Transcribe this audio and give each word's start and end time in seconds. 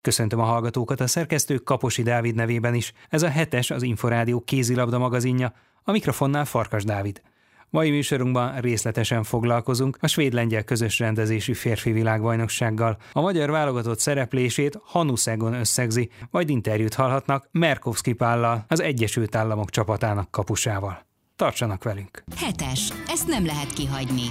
Köszöntöm 0.00 0.40
a 0.40 0.44
hallgatókat 0.44 1.00
a 1.00 1.06
szerkesztő 1.06 1.56
Kaposi 1.56 2.02
Dávid 2.02 2.34
nevében 2.34 2.74
is. 2.74 2.92
Ez 3.08 3.22
a 3.22 3.28
hetes 3.28 3.70
az 3.70 3.82
Inforádió 3.82 4.40
kézilabda 4.40 4.98
magazinja, 4.98 5.52
a 5.84 5.90
mikrofonnál 5.90 6.44
Farkas 6.44 6.84
Dávid. 6.84 7.22
Mai 7.70 7.90
műsorunkban 7.90 8.60
részletesen 8.60 9.22
foglalkozunk 9.22 9.98
a 10.00 10.06
svéd-lengyel 10.06 10.64
közös 10.64 10.98
rendezésű 10.98 11.52
férfi 11.52 11.92
világbajnoksággal. 11.92 12.96
A 13.12 13.20
magyar 13.20 13.50
válogatott 13.50 13.98
szereplését 13.98 14.78
Hanusegon 14.84 15.54
összegzi, 15.54 16.10
majd 16.30 16.50
interjút 16.50 16.94
hallhatnak 16.94 17.48
Merkovski 17.50 18.12
Pállal, 18.12 18.64
az 18.68 18.80
Egyesült 18.80 19.34
Államok 19.34 19.70
csapatának 19.70 20.30
kapusával. 20.30 21.06
Tartsanak 21.36 21.84
velünk! 21.84 22.24
Hetes. 22.36 22.92
Ezt 23.06 23.26
nem 23.26 23.46
lehet 23.46 23.72
kihagyni. 23.72 24.26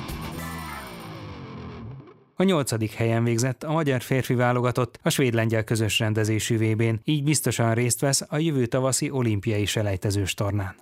A 2.39 2.43
nyolcadik 2.43 2.91
helyen 2.91 3.23
végzett 3.23 3.63
a 3.63 3.71
magyar 3.71 4.01
férfi 4.01 4.33
válogatott 4.33 4.99
a 5.03 5.09
svéd-lengyel 5.09 5.63
közös 5.63 5.99
rendezésű 5.99 6.57
vb 6.57 6.99
így 7.03 7.23
biztosan 7.23 7.73
részt 7.73 7.99
vesz 7.99 8.23
a 8.29 8.37
jövő 8.37 8.65
tavaszi 8.65 9.09
olimpiai 9.09 9.65
selejtezős 9.65 10.33
tornán. 10.33 10.75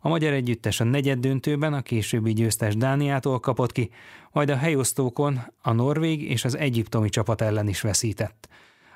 A 0.00 0.08
magyar 0.08 0.32
együttes 0.32 0.80
a 0.80 0.84
negyed 0.84 1.18
döntőben 1.18 1.72
a 1.72 1.82
későbbi 1.82 2.32
győztes 2.32 2.76
Dániától 2.76 3.40
kapott 3.40 3.72
ki, 3.72 3.90
majd 4.30 4.50
a 4.50 4.56
helyosztókon 4.56 5.40
a 5.62 5.72
norvég 5.72 6.30
és 6.30 6.44
az 6.44 6.56
egyiptomi 6.56 7.08
csapat 7.08 7.40
ellen 7.40 7.68
is 7.68 7.80
veszített. 7.80 8.48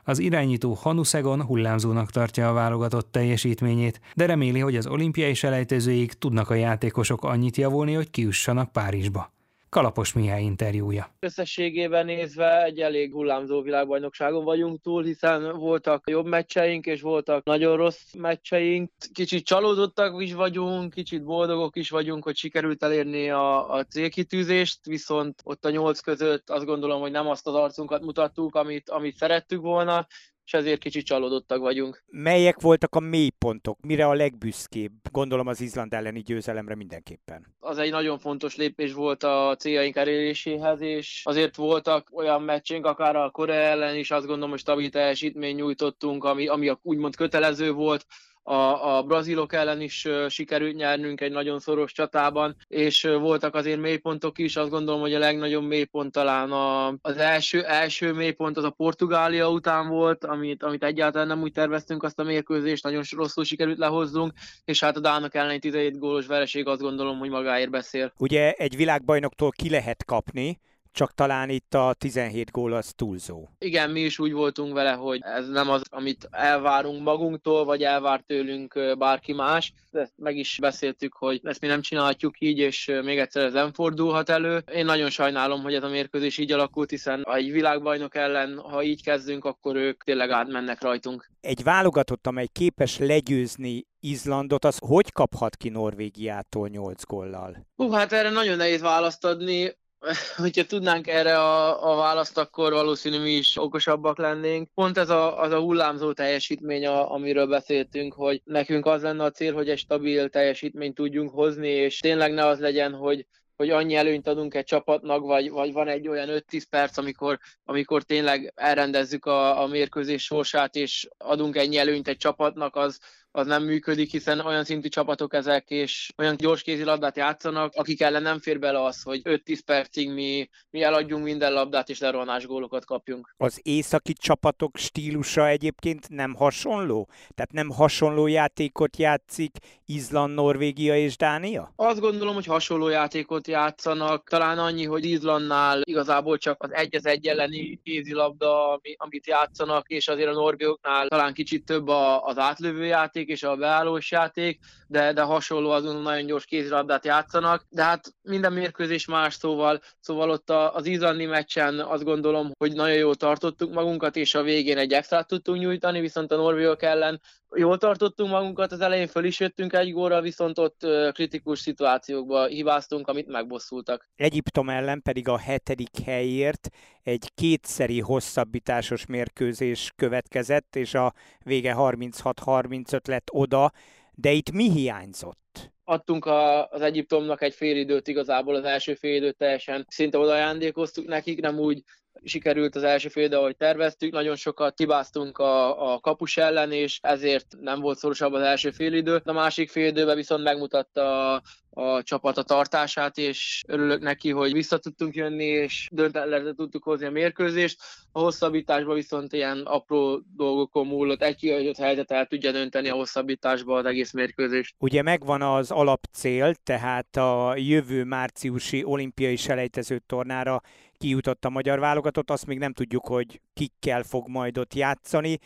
Az 0.04 0.18
irányító 0.18 0.72
Hanusegon 0.72 1.42
hullámzónak 1.42 2.10
tartja 2.10 2.48
a 2.48 2.52
válogatott 2.52 3.12
teljesítményét, 3.12 4.00
de 4.14 4.26
reméli, 4.26 4.60
hogy 4.60 4.76
az 4.76 4.86
olimpiai 4.86 5.34
selejtezőig 5.34 6.12
tudnak 6.12 6.50
a 6.50 6.54
játékosok 6.54 7.24
annyit 7.24 7.56
javulni, 7.56 7.94
hogy 7.94 8.10
kiussanak 8.10 8.72
Párizsba. 8.72 9.34
Kalapos 9.68 10.12
Mihály 10.12 10.42
interjúja. 10.42 11.14
Összességében 11.18 12.04
nézve 12.04 12.64
egy 12.64 12.80
elég 12.80 13.12
hullámzó 13.12 13.62
világbajnokságon 13.62 14.44
vagyunk 14.44 14.80
túl, 14.80 15.02
hiszen 15.02 15.56
voltak 15.56 16.10
jobb 16.10 16.26
meccseink, 16.26 16.86
és 16.86 17.00
voltak 17.00 17.44
nagyon 17.44 17.76
rossz 17.76 18.12
meccseink. 18.18 18.90
Kicsit 19.12 19.44
csalódottak 19.44 20.22
is 20.22 20.32
vagyunk, 20.32 20.94
kicsit 20.94 21.24
boldogok 21.24 21.76
is 21.76 21.90
vagyunk, 21.90 22.24
hogy 22.24 22.36
sikerült 22.36 22.82
elérni 22.82 23.30
a, 23.30 23.70
a 23.70 23.84
célkitűzést, 23.84 24.86
viszont 24.86 25.40
ott 25.44 25.64
a 25.64 25.70
nyolc 25.70 26.00
között 26.00 26.50
azt 26.50 26.64
gondolom, 26.64 27.00
hogy 27.00 27.10
nem 27.10 27.28
azt 27.28 27.46
az 27.46 27.54
arcunkat 27.54 28.02
mutattuk, 28.02 28.54
amit, 28.54 28.90
amit 28.90 29.16
szerettük 29.16 29.60
volna, 29.60 30.06
és 30.46 30.52
ezért 30.52 30.80
kicsit 30.80 31.06
csalódottak 31.06 31.58
vagyunk. 31.58 32.04
Melyek 32.06 32.60
voltak 32.60 32.94
a 32.94 33.00
mélypontok? 33.00 33.78
Mire 33.80 34.06
a 34.06 34.14
legbüszkébb? 34.14 34.92
Gondolom 35.12 35.46
az 35.46 35.60
Izland 35.60 35.92
elleni 35.92 36.20
győzelemre 36.20 36.74
mindenképpen. 36.74 37.54
Az 37.58 37.78
egy 37.78 37.90
nagyon 37.90 38.18
fontos 38.18 38.56
lépés 38.56 38.92
volt 38.92 39.22
a 39.22 39.56
céljaink 39.58 39.96
eléréséhez, 39.96 40.80
és 40.80 41.20
azért 41.24 41.56
voltak 41.56 42.08
olyan 42.12 42.42
meccsénk, 42.42 42.86
akár 42.86 43.16
a 43.16 43.30
Korea 43.30 43.62
ellen 43.62 43.96
is, 43.96 44.10
azt 44.10 44.26
gondolom, 44.26 44.50
hogy 44.50 44.58
stabil 44.58 44.90
teljesítmény 44.90 45.54
nyújtottunk, 45.54 46.24
ami, 46.24 46.46
ami 46.46 46.72
úgymond 46.82 47.16
kötelező 47.16 47.72
volt, 47.72 48.06
a, 48.48 48.96
a 48.96 49.02
brazilok 49.02 49.52
ellen 49.52 49.80
is 49.80 50.08
sikerült 50.28 50.74
nyernünk 50.74 51.20
egy 51.20 51.32
nagyon 51.32 51.58
szoros 51.58 51.92
csatában, 51.92 52.56
és 52.68 53.02
voltak 53.02 53.54
azért 53.54 53.80
mélypontok 53.80 54.38
is, 54.38 54.56
azt 54.56 54.70
gondolom, 54.70 55.00
hogy 55.00 55.14
a 55.14 55.18
legnagyobb 55.18 55.66
mélypont 55.66 56.12
talán 56.12 56.52
a, 56.52 56.86
az 56.86 57.16
első, 57.16 57.64
első 57.64 58.12
mélypont 58.12 58.56
az 58.56 58.64
a 58.64 58.70
Portugália 58.70 59.50
után 59.50 59.88
volt, 59.88 60.24
amit, 60.24 60.62
amit 60.62 60.84
egyáltalán 60.84 61.26
nem 61.26 61.42
úgy 61.42 61.52
terveztünk 61.52 62.02
azt 62.02 62.18
a 62.18 62.22
mérkőzést, 62.24 62.84
nagyon 62.84 63.02
rosszul 63.10 63.44
sikerült 63.44 63.78
lehozzunk, 63.78 64.32
és 64.64 64.80
hát 64.80 64.96
a 64.96 65.00
Dánok 65.00 65.34
ellen 65.34 65.60
17 65.60 65.98
gólos 65.98 66.26
vereség 66.26 66.66
azt 66.66 66.80
gondolom, 66.80 67.18
hogy 67.18 67.30
magáért 67.30 67.70
beszél. 67.70 68.12
Ugye 68.18 68.52
egy 68.52 68.76
világbajnoktól 68.76 69.50
ki 69.50 69.70
lehet 69.70 70.04
kapni, 70.04 70.60
csak 70.96 71.14
talán 71.14 71.48
itt 71.48 71.74
a 71.74 71.94
17 71.98 72.50
gól 72.50 72.72
az 72.72 72.92
túlzó. 72.96 73.48
Igen, 73.58 73.90
mi 73.90 74.00
is 74.00 74.18
úgy 74.18 74.32
voltunk 74.32 74.72
vele, 74.72 74.92
hogy 74.92 75.20
ez 75.22 75.48
nem 75.48 75.70
az, 75.70 75.82
amit 75.90 76.28
elvárunk 76.30 77.02
magunktól, 77.02 77.64
vagy 77.64 77.82
elvár 77.82 78.20
tőlünk 78.26 78.96
bárki 78.98 79.32
más. 79.32 79.72
Ezt 79.92 80.12
meg 80.16 80.36
is 80.36 80.58
beszéltük, 80.60 81.14
hogy 81.14 81.40
ezt 81.42 81.60
mi 81.60 81.66
nem 81.66 81.80
csinálhatjuk 81.80 82.40
így, 82.40 82.58
és 82.58 82.92
még 83.02 83.18
egyszer 83.18 83.44
ez 83.44 83.52
nem 83.52 83.72
fordulhat 83.72 84.28
elő. 84.28 84.62
Én 84.72 84.84
nagyon 84.84 85.10
sajnálom, 85.10 85.62
hogy 85.62 85.74
ez 85.74 85.82
a 85.82 85.88
mérkőzés 85.88 86.38
így 86.38 86.52
alakult, 86.52 86.90
hiszen 86.90 87.22
ha 87.24 87.34
egy 87.34 87.52
világbajnok 87.52 88.14
ellen, 88.14 88.58
ha 88.58 88.82
így 88.82 89.02
kezdünk, 89.02 89.44
akkor 89.44 89.76
ők 89.76 90.04
tényleg 90.04 90.30
átmennek 90.30 90.82
rajtunk. 90.82 91.30
Egy 91.40 91.62
válogatott, 91.62 92.26
amely 92.26 92.48
képes 92.52 92.98
legyőzni 92.98 93.86
Izlandot, 94.00 94.64
az 94.64 94.78
hogy 94.80 95.12
kaphat 95.12 95.56
ki 95.56 95.68
Norvégiától 95.68 96.68
8 96.68 97.04
gollal? 97.04 97.66
Hú, 97.76 97.90
hát 97.90 98.12
erre 98.12 98.30
nagyon 98.30 98.56
nehéz 98.56 98.80
választ 98.80 99.24
adni 99.24 99.76
hogyha 100.36 100.64
tudnánk 100.64 101.06
erre 101.06 101.38
a, 101.38 101.92
a 101.92 101.96
választ, 101.96 102.38
akkor 102.38 102.72
valószínű 102.72 103.20
mi 103.20 103.30
is 103.30 103.56
okosabbak 103.56 104.18
lennénk. 104.18 104.68
Pont 104.74 104.98
ez 104.98 105.08
a, 105.10 105.40
az 105.40 105.52
a 105.52 105.60
hullámzó 105.60 106.12
teljesítmény, 106.12 106.86
a, 106.86 107.12
amiről 107.12 107.46
beszéltünk, 107.46 108.14
hogy 108.14 108.42
nekünk 108.44 108.86
az 108.86 109.02
lenne 109.02 109.24
a 109.24 109.30
cél, 109.30 109.54
hogy 109.54 109.68
egy 109.68 109.78
stabil 109.78 110.28
teljesítményt 110.28 110.94
tudjunk 110.94 111.30
hozni, 111.30 111.68
és 111.68 111.98
tényleg 111.98 112.32
ne 112.32 112.46
az 112.46 112.60
legyen, 112.60 112.92
hogy 112.92 113.26
hogy 113.56 113.70
annyi 113.70 113.94
előnyt 113.94 114.26
adunk 114.26 114.54
egy 114.54 114.64
csapatnak, 114.64 115.22
vagy, 115.22 115.50
vagy 115.50 115.72
van 115.72 115.88
egy 115.88 116.08
olyan 116.08 116.28
5-10 116.30 116.62
perc, 116.70 116.96
amikor, 116.96 117.38
amikor 117.64 118.02
tényleg 118.02 118.52
elrendezzük 118.54 119.24
a, 119.24 119.62
a 119.62 119.66
mérkőzés 119.66 120.24
sorsát, 120.24 120.74
és 120.74 121.08
adunk 121.18 121.56
ennyi 121.56 121.76
előnyt 121.76 122.08
egy 122.08 122.16
csapatnak, 122.16 122.76
az, 122.76 123.00
az 123.36 123.46
nem 123.46 123.64
működik, 123.64 124.10
hiszen 124.10 124.40
olyan 124.40 124.64
szintű 124.64 124.88
csapatok 124.88 125.34
ezek, 125.34 125.70
és 125.70 126.12
olyan 126.16 126.36
gyors 126.36 126.62
kézilabdát 126.62 127.16
játszanak, 127.16 127.72
akik 127.74 128.00
ellen 128.00 128.22
nem 128.22 128.38
fér 128.38 128.58
bele 128.58 128.84
az, 128.84 129.02
hogy 129.02 129.20
5-10 129.24 129.58
percig 129.66 130.10
mi, 130.10 130.48
mi 130.70 130.82
eladjunk 130.82 131.24
minden 131.24 131.52
labdát, 131.52 131.88
és 131.88 131.98
lerohanás 131.98 132.46
gólokat 132.46 132.84
kapjunk. 132.84 133.34
Az 133.36 133.60
északi 133.62 134.12
csapatok 134.12 134.76
stílusa 134.76 135.48
egyébként 135.48 136.08
nem 136.08 136.34
hasonló? 136.34 137.08
Tehát 137.34 137.52
nem 137.52 137.70
hasonló 137.70 138.26
játékot 138.26 138.96
játszik 138.96 139.56
Izland, 139.84 140.34
Norvégia 140.34 140.96
és 140.96 141.16
Dánia? 141.16 141.72
Azt 141.76 142.00
gondolom, 142.00 142.34
hogy 142.34 142.46
hasonló 142.46 142.88
játékot 142.88 143.46
játszanak. 143.46 144.28
Talán 144.28 144.58
annyi, 144.58 144.84
hogy 144.84 145.04
Izlandnál 145.04 145.80
igazából 145.84 146.38
csak 146.38 146.62
az 146.62 146.72
egy 146.72 146.96
az 146.96 147.06
egy 147.06 147.26
elleni 147.26 147.80
kézilabda, 147.82 148.80
amit 148.96 149.26
játszanak, 149.26 149.88
és 149.88 150.08
azért 150.08 150.28
a 150.28 150.32
norvégoknál 150.32 151.08
talán 151.08 151.32
kicsit 151.32 151.64
több 151.64 151.88
az 152.22 152.38
átlövő 152.38 152.84
játék, 152.84 153.25
játék 153.26 153.28
és 153.28 153.42
a 153.42 153.56
beállós 153.56 154.10
játék, 154.10 154.58
de, 154.88 155.12
de 155.12 155.22
hasonló 155.22 155.70
azon 155.70 156.02
nagyon 156.02 156.26
gyors 156.26 156.44
kézilabdát 156.44 157.04
játszanak, 157.04 157.66
de 157.68 157.82
hát 157.82 158.14
minden 158.22 158.52
mérkőzés 158.52 159.06
más 159.06 159.34
szóval, 159.34 159.80
szóval 160.00 160.30
ott 160.30 160.50
az 160.50 160.86
izlandi 160.86 161.26
meccsen 161.26 161.80
azt 161.80 162.04
gondolom, 162.04 162.50
hogy 162.58 162.72
nagyon 162.72 162.96
jól 162.96 163.14
tartottuk 163.14 163.72
magunkat, 163.72 164.16
és 164.16 164.34
a 164.34 164.42
végén 164.42 164.78
egy 164.78 164.92
extrát 164.92 165.26
tudtunk 165.26 165.58
nyújtani, 165.58 166.00
viszont 166.00 166.32
a 166.32 166.36
norvégok 166.36 166.82
ellen 166.82 167.20
jól 167.54 167.78
tartottunk 167.78 168.30
magunkat, 168.30 168.72
az 168.72 168.80
elején 168.80 169.06
föl 169.06 169.24
is 169.24 169.40
jöttünk 169.40 169.72
egy 169.72 169.92
góra, 169.92 170.20
viszont 170.20 170.58
ott 170.58 170.86
kritikus 171.12 171.58
szituációkba 171.58 172.46
hibáztunk, 172.46 173.08
amit 173.08 173.26
megbosszultak. 173.26 174.08
Egyiptom 174.16 174.68
ellen 174.68 175.02
pedig 175.02 175.28
a 175.28 175.38
hetedik 175.38 175.98
helyért 176.04 176.68
egy 177.02 177.30
kétszeri 177.34 178.00
hosszabbításos 178.00 179.06
mérkőzés 179.06 179.92
következett, 179.96 180.76
és 180.76 180.94
a 180.94 181.14
vége 181.44 181.74
36-35 181.78 183.08
lett 183.08 183.15
oda, 183.30 183.72
de 184.14 184.30
itt 184.30 184.50
mi 184.50 184.70
hiányzott? 184.70 185.70
adtunk 185.88 186.24
a, 186.24 186.68
az 186.68 186.80
Egyiptomnak 186.80 187.42
egy 187.42 187.54
fél 187.54 187.76
időt 187.76 188.08
igazából, 188.08 188.54
az 188.54 188.64
első 188.64 188.94
fél 188.94 189.14
időt 189.14 189.36
teljesen 189.36 189.86
szinte 189.88 190.18
oda 190.18 190.32
ajándékoztuk 190.32 191.06
nekik, 191.06 191.40
nem 191.40 191.58
úgy 191.58 191.82
sikerült 192.24 192.76
az 192.76 192.82
első 192.82 193.08
fél 193.08 193.24
idő, 193.24 193.36
ahogy 193.36 193.56
terveztük, 193.56 194.12
nagyon 194.12 194.36
sokat 194.36 194.78
hibáztunk 194.78 195.38
a, 195.38 195.92
a 195.92 196.00
kapus 196.00 196.36
ellen, 196.36 196.72
és 196.72 196.98
ezért 197.02 197.46
nem 197.60 197.80
volt 197.80 197.98
szorosabb 197.98 198.32
az 198.32 198.42
első 198.42 198.70
fél 198.70 198.92
idő. 198.92 199.20
A 199.24 199.32
másik 199.32 199.70
fél 199.70 199.86
időben 199.86 200.16
viszont 200.16 200.42
megmutatta 200.42 201.34
a, 201.34 201.42
a 201.70 202.02
csapat 202.02 202.38
a 202.38 202.42
tartását, 202.42 203.18
és 203.18 203.64
örülök 203.66 204.02
neki, 204.02 204.30
hogy 204.30 204.52
vissza 204.52 204.78
tudtunk 204.78 205.14
jönni, 205.14 205.44
és 205.44 205.88
döntetlenre 205.92 206.52
tudtuk 206.52 206.82
hozni 206.82 207.06
a 207.06 207.10
mérkőzést. 207.10 207.80
A 208.12 208.20
hosszabbításban 208.20 208.94
viszont 208.94 209.32
ilyen 209.32 209.58
apró 209.58 210.22
dolgokon 210.36 210.86
múlott, 210.86 211.22
egy 211.22 211.36
kiadott 211.36 211.76
helyzet 211.76 212.10
el 212.10 212.26
tudja 212.26 212.52
dönteni 212.52 212.88
a 212.88 212.94
hosszabbításba 212.94 213.76
az 213.76 213.84
egész 213.84 214.12
mérkőzést. 214.12 214.74
Ugye 214.78 215.02
megvan 215.02 215.42
az 215.42 215.70
alapcél, 215.70 216.54
tehát 216.54 217.16
a 217.16 217.54
jövő 217.56 218.04
márciusi 218.04 218.84
olimpiai 218.84 219.36
selejtező 219.36 220.02
tornára 220.06 220.62
kijutott 220.98 221.44
a 221.44 221.50
magyar 221.50 221.78
válogatott, 221.78 222.30
azt 222.30 222.46
még 222.46 222.58
nem 222.58 222.72
tudjuk, 222.72 223.06
hogy 223.06 223.40
kikkel 223.54 224.02
fog 224.02 224.28
majd 224.28 224.58
ott 224.58 224.74
játszani, 224.74 225.38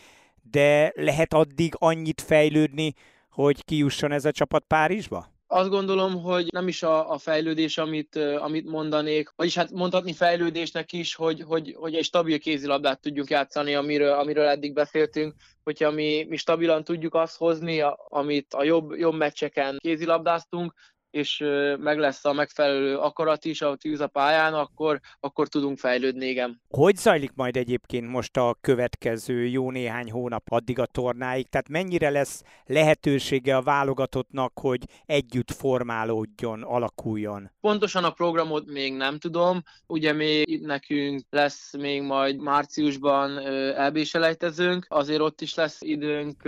de 0.51 0.93
lehet 0.95 1.35
addig 1.35 1.75
annyit 1.79 2.21
fejlődni, 2.21 2.95
hogy 3.31 3.65
kijusson 3.65 4.13
ez 4.13 4.25
a 4.25 4.33
csapat 4.33 4.65
Párizsba? 4.65 5.27
Azt 5.53 5.69
gondolom, 5.69 6.23
hogy 6.23 6.47
nem 6.53 6.69
is 6.69 6.83
a, 6.83 7.11
a 7.11 7.19
fejlődés, 7.19 7.79
amit, 7.79 8.17
amit 8.17 8.71
mondanék, 8.71 9.33
vagyis 9.37 9.55
hát 9.55 9.71
mondhatni 9.71 10.13
fejlődésnek 10.13 10.93
is, 10.93 11.15
hogy, 11.15 11.43
hogy, 11.43 11.75
hogy 11.79 11.95
egy 11.95 12.05
stabil 12.05 12.39
kézilabdát 12.39 13.01
tudjuk 13.01 13.31
játszani, 13.31 13.75
amiről, 13.75 14.13
amiről 14.13 14.45
eddig 14.45 14.73
beszéltünk, 14.73 15.35
hogyha 15.65 15.91
mi, 15.91 16.27
mi 16.29 16.37
stabilan 16.37 16.85
tudjuk 16.85 17.15
azt 17.15 17.37
hozni, 17.37 17.83
amit 18.09 18.55
a 18.55 18.65
jobb, 18.65 18.97
jobb 18.97 19.15
meccseken 19.15 19.77
kézilabdáztunk, 19.81 20.73
és 21.11 21.45
meg 21.79 21.99
lesz 21.99 22.25
a 22.25 22.33
megfelelő 22.33 22.97
akarat 22.97 23.45
is 23.45 23.63
a 23.63 23.77
tűz 23.77 24.01
a 24.01 24.07
pályán, 24.07 24.55
akkor, 24.55 25.01
akkor 25.21 25.49
tudunk 25.49 25.79
fejlődni, 25.79 26.27
igen. 26.27 26.61
Hogy 26.69 26.97
zajlik 26.97 27.33
majd 27.35 27.57
egyébként 27.57 28.09
most 28.09 28.37
a 28.37 28.57
következő 28.61 29.47
jó 29.47 29.71
néhány 29.71 30.11
hónap 30.11 30.43
addig 30.51 30.79
a 30.79 30.87
tornáig? 30.87 31.49
Tehát 31.49 31.69
mennyire 31.69 32.11
lesz 32.11 32.43
lehetősége 32.67 33.57
a 33.57 33.63
válogatottnak, 33.63 34.53
hogy 34.61 34.81
együtt 35.07 35.51
formálódjon, 35.51 36.63
alakuljon? 36.63 37.51
Pontosan 37.61 38.05
a 38.05 38.11
programot 38.11 38.67
még 38.67 38.93
nem 38.93 39.19
tudom. 39.19 39.63
Ugye 39.87 40.13
még 40.13 40.61
nekünk 40.63 41.23
lesz 41.31 41.73
még 41.77 42.03
majd 42.03 42.41
márciusban 42.41 43.39
elbéselejtezőnk, 43.77 44.87
azért 44.89 45.21
ott 45.21 45.41
is 45.41 45.55
lesz 45.55 45.81
időnk 45.81 46.43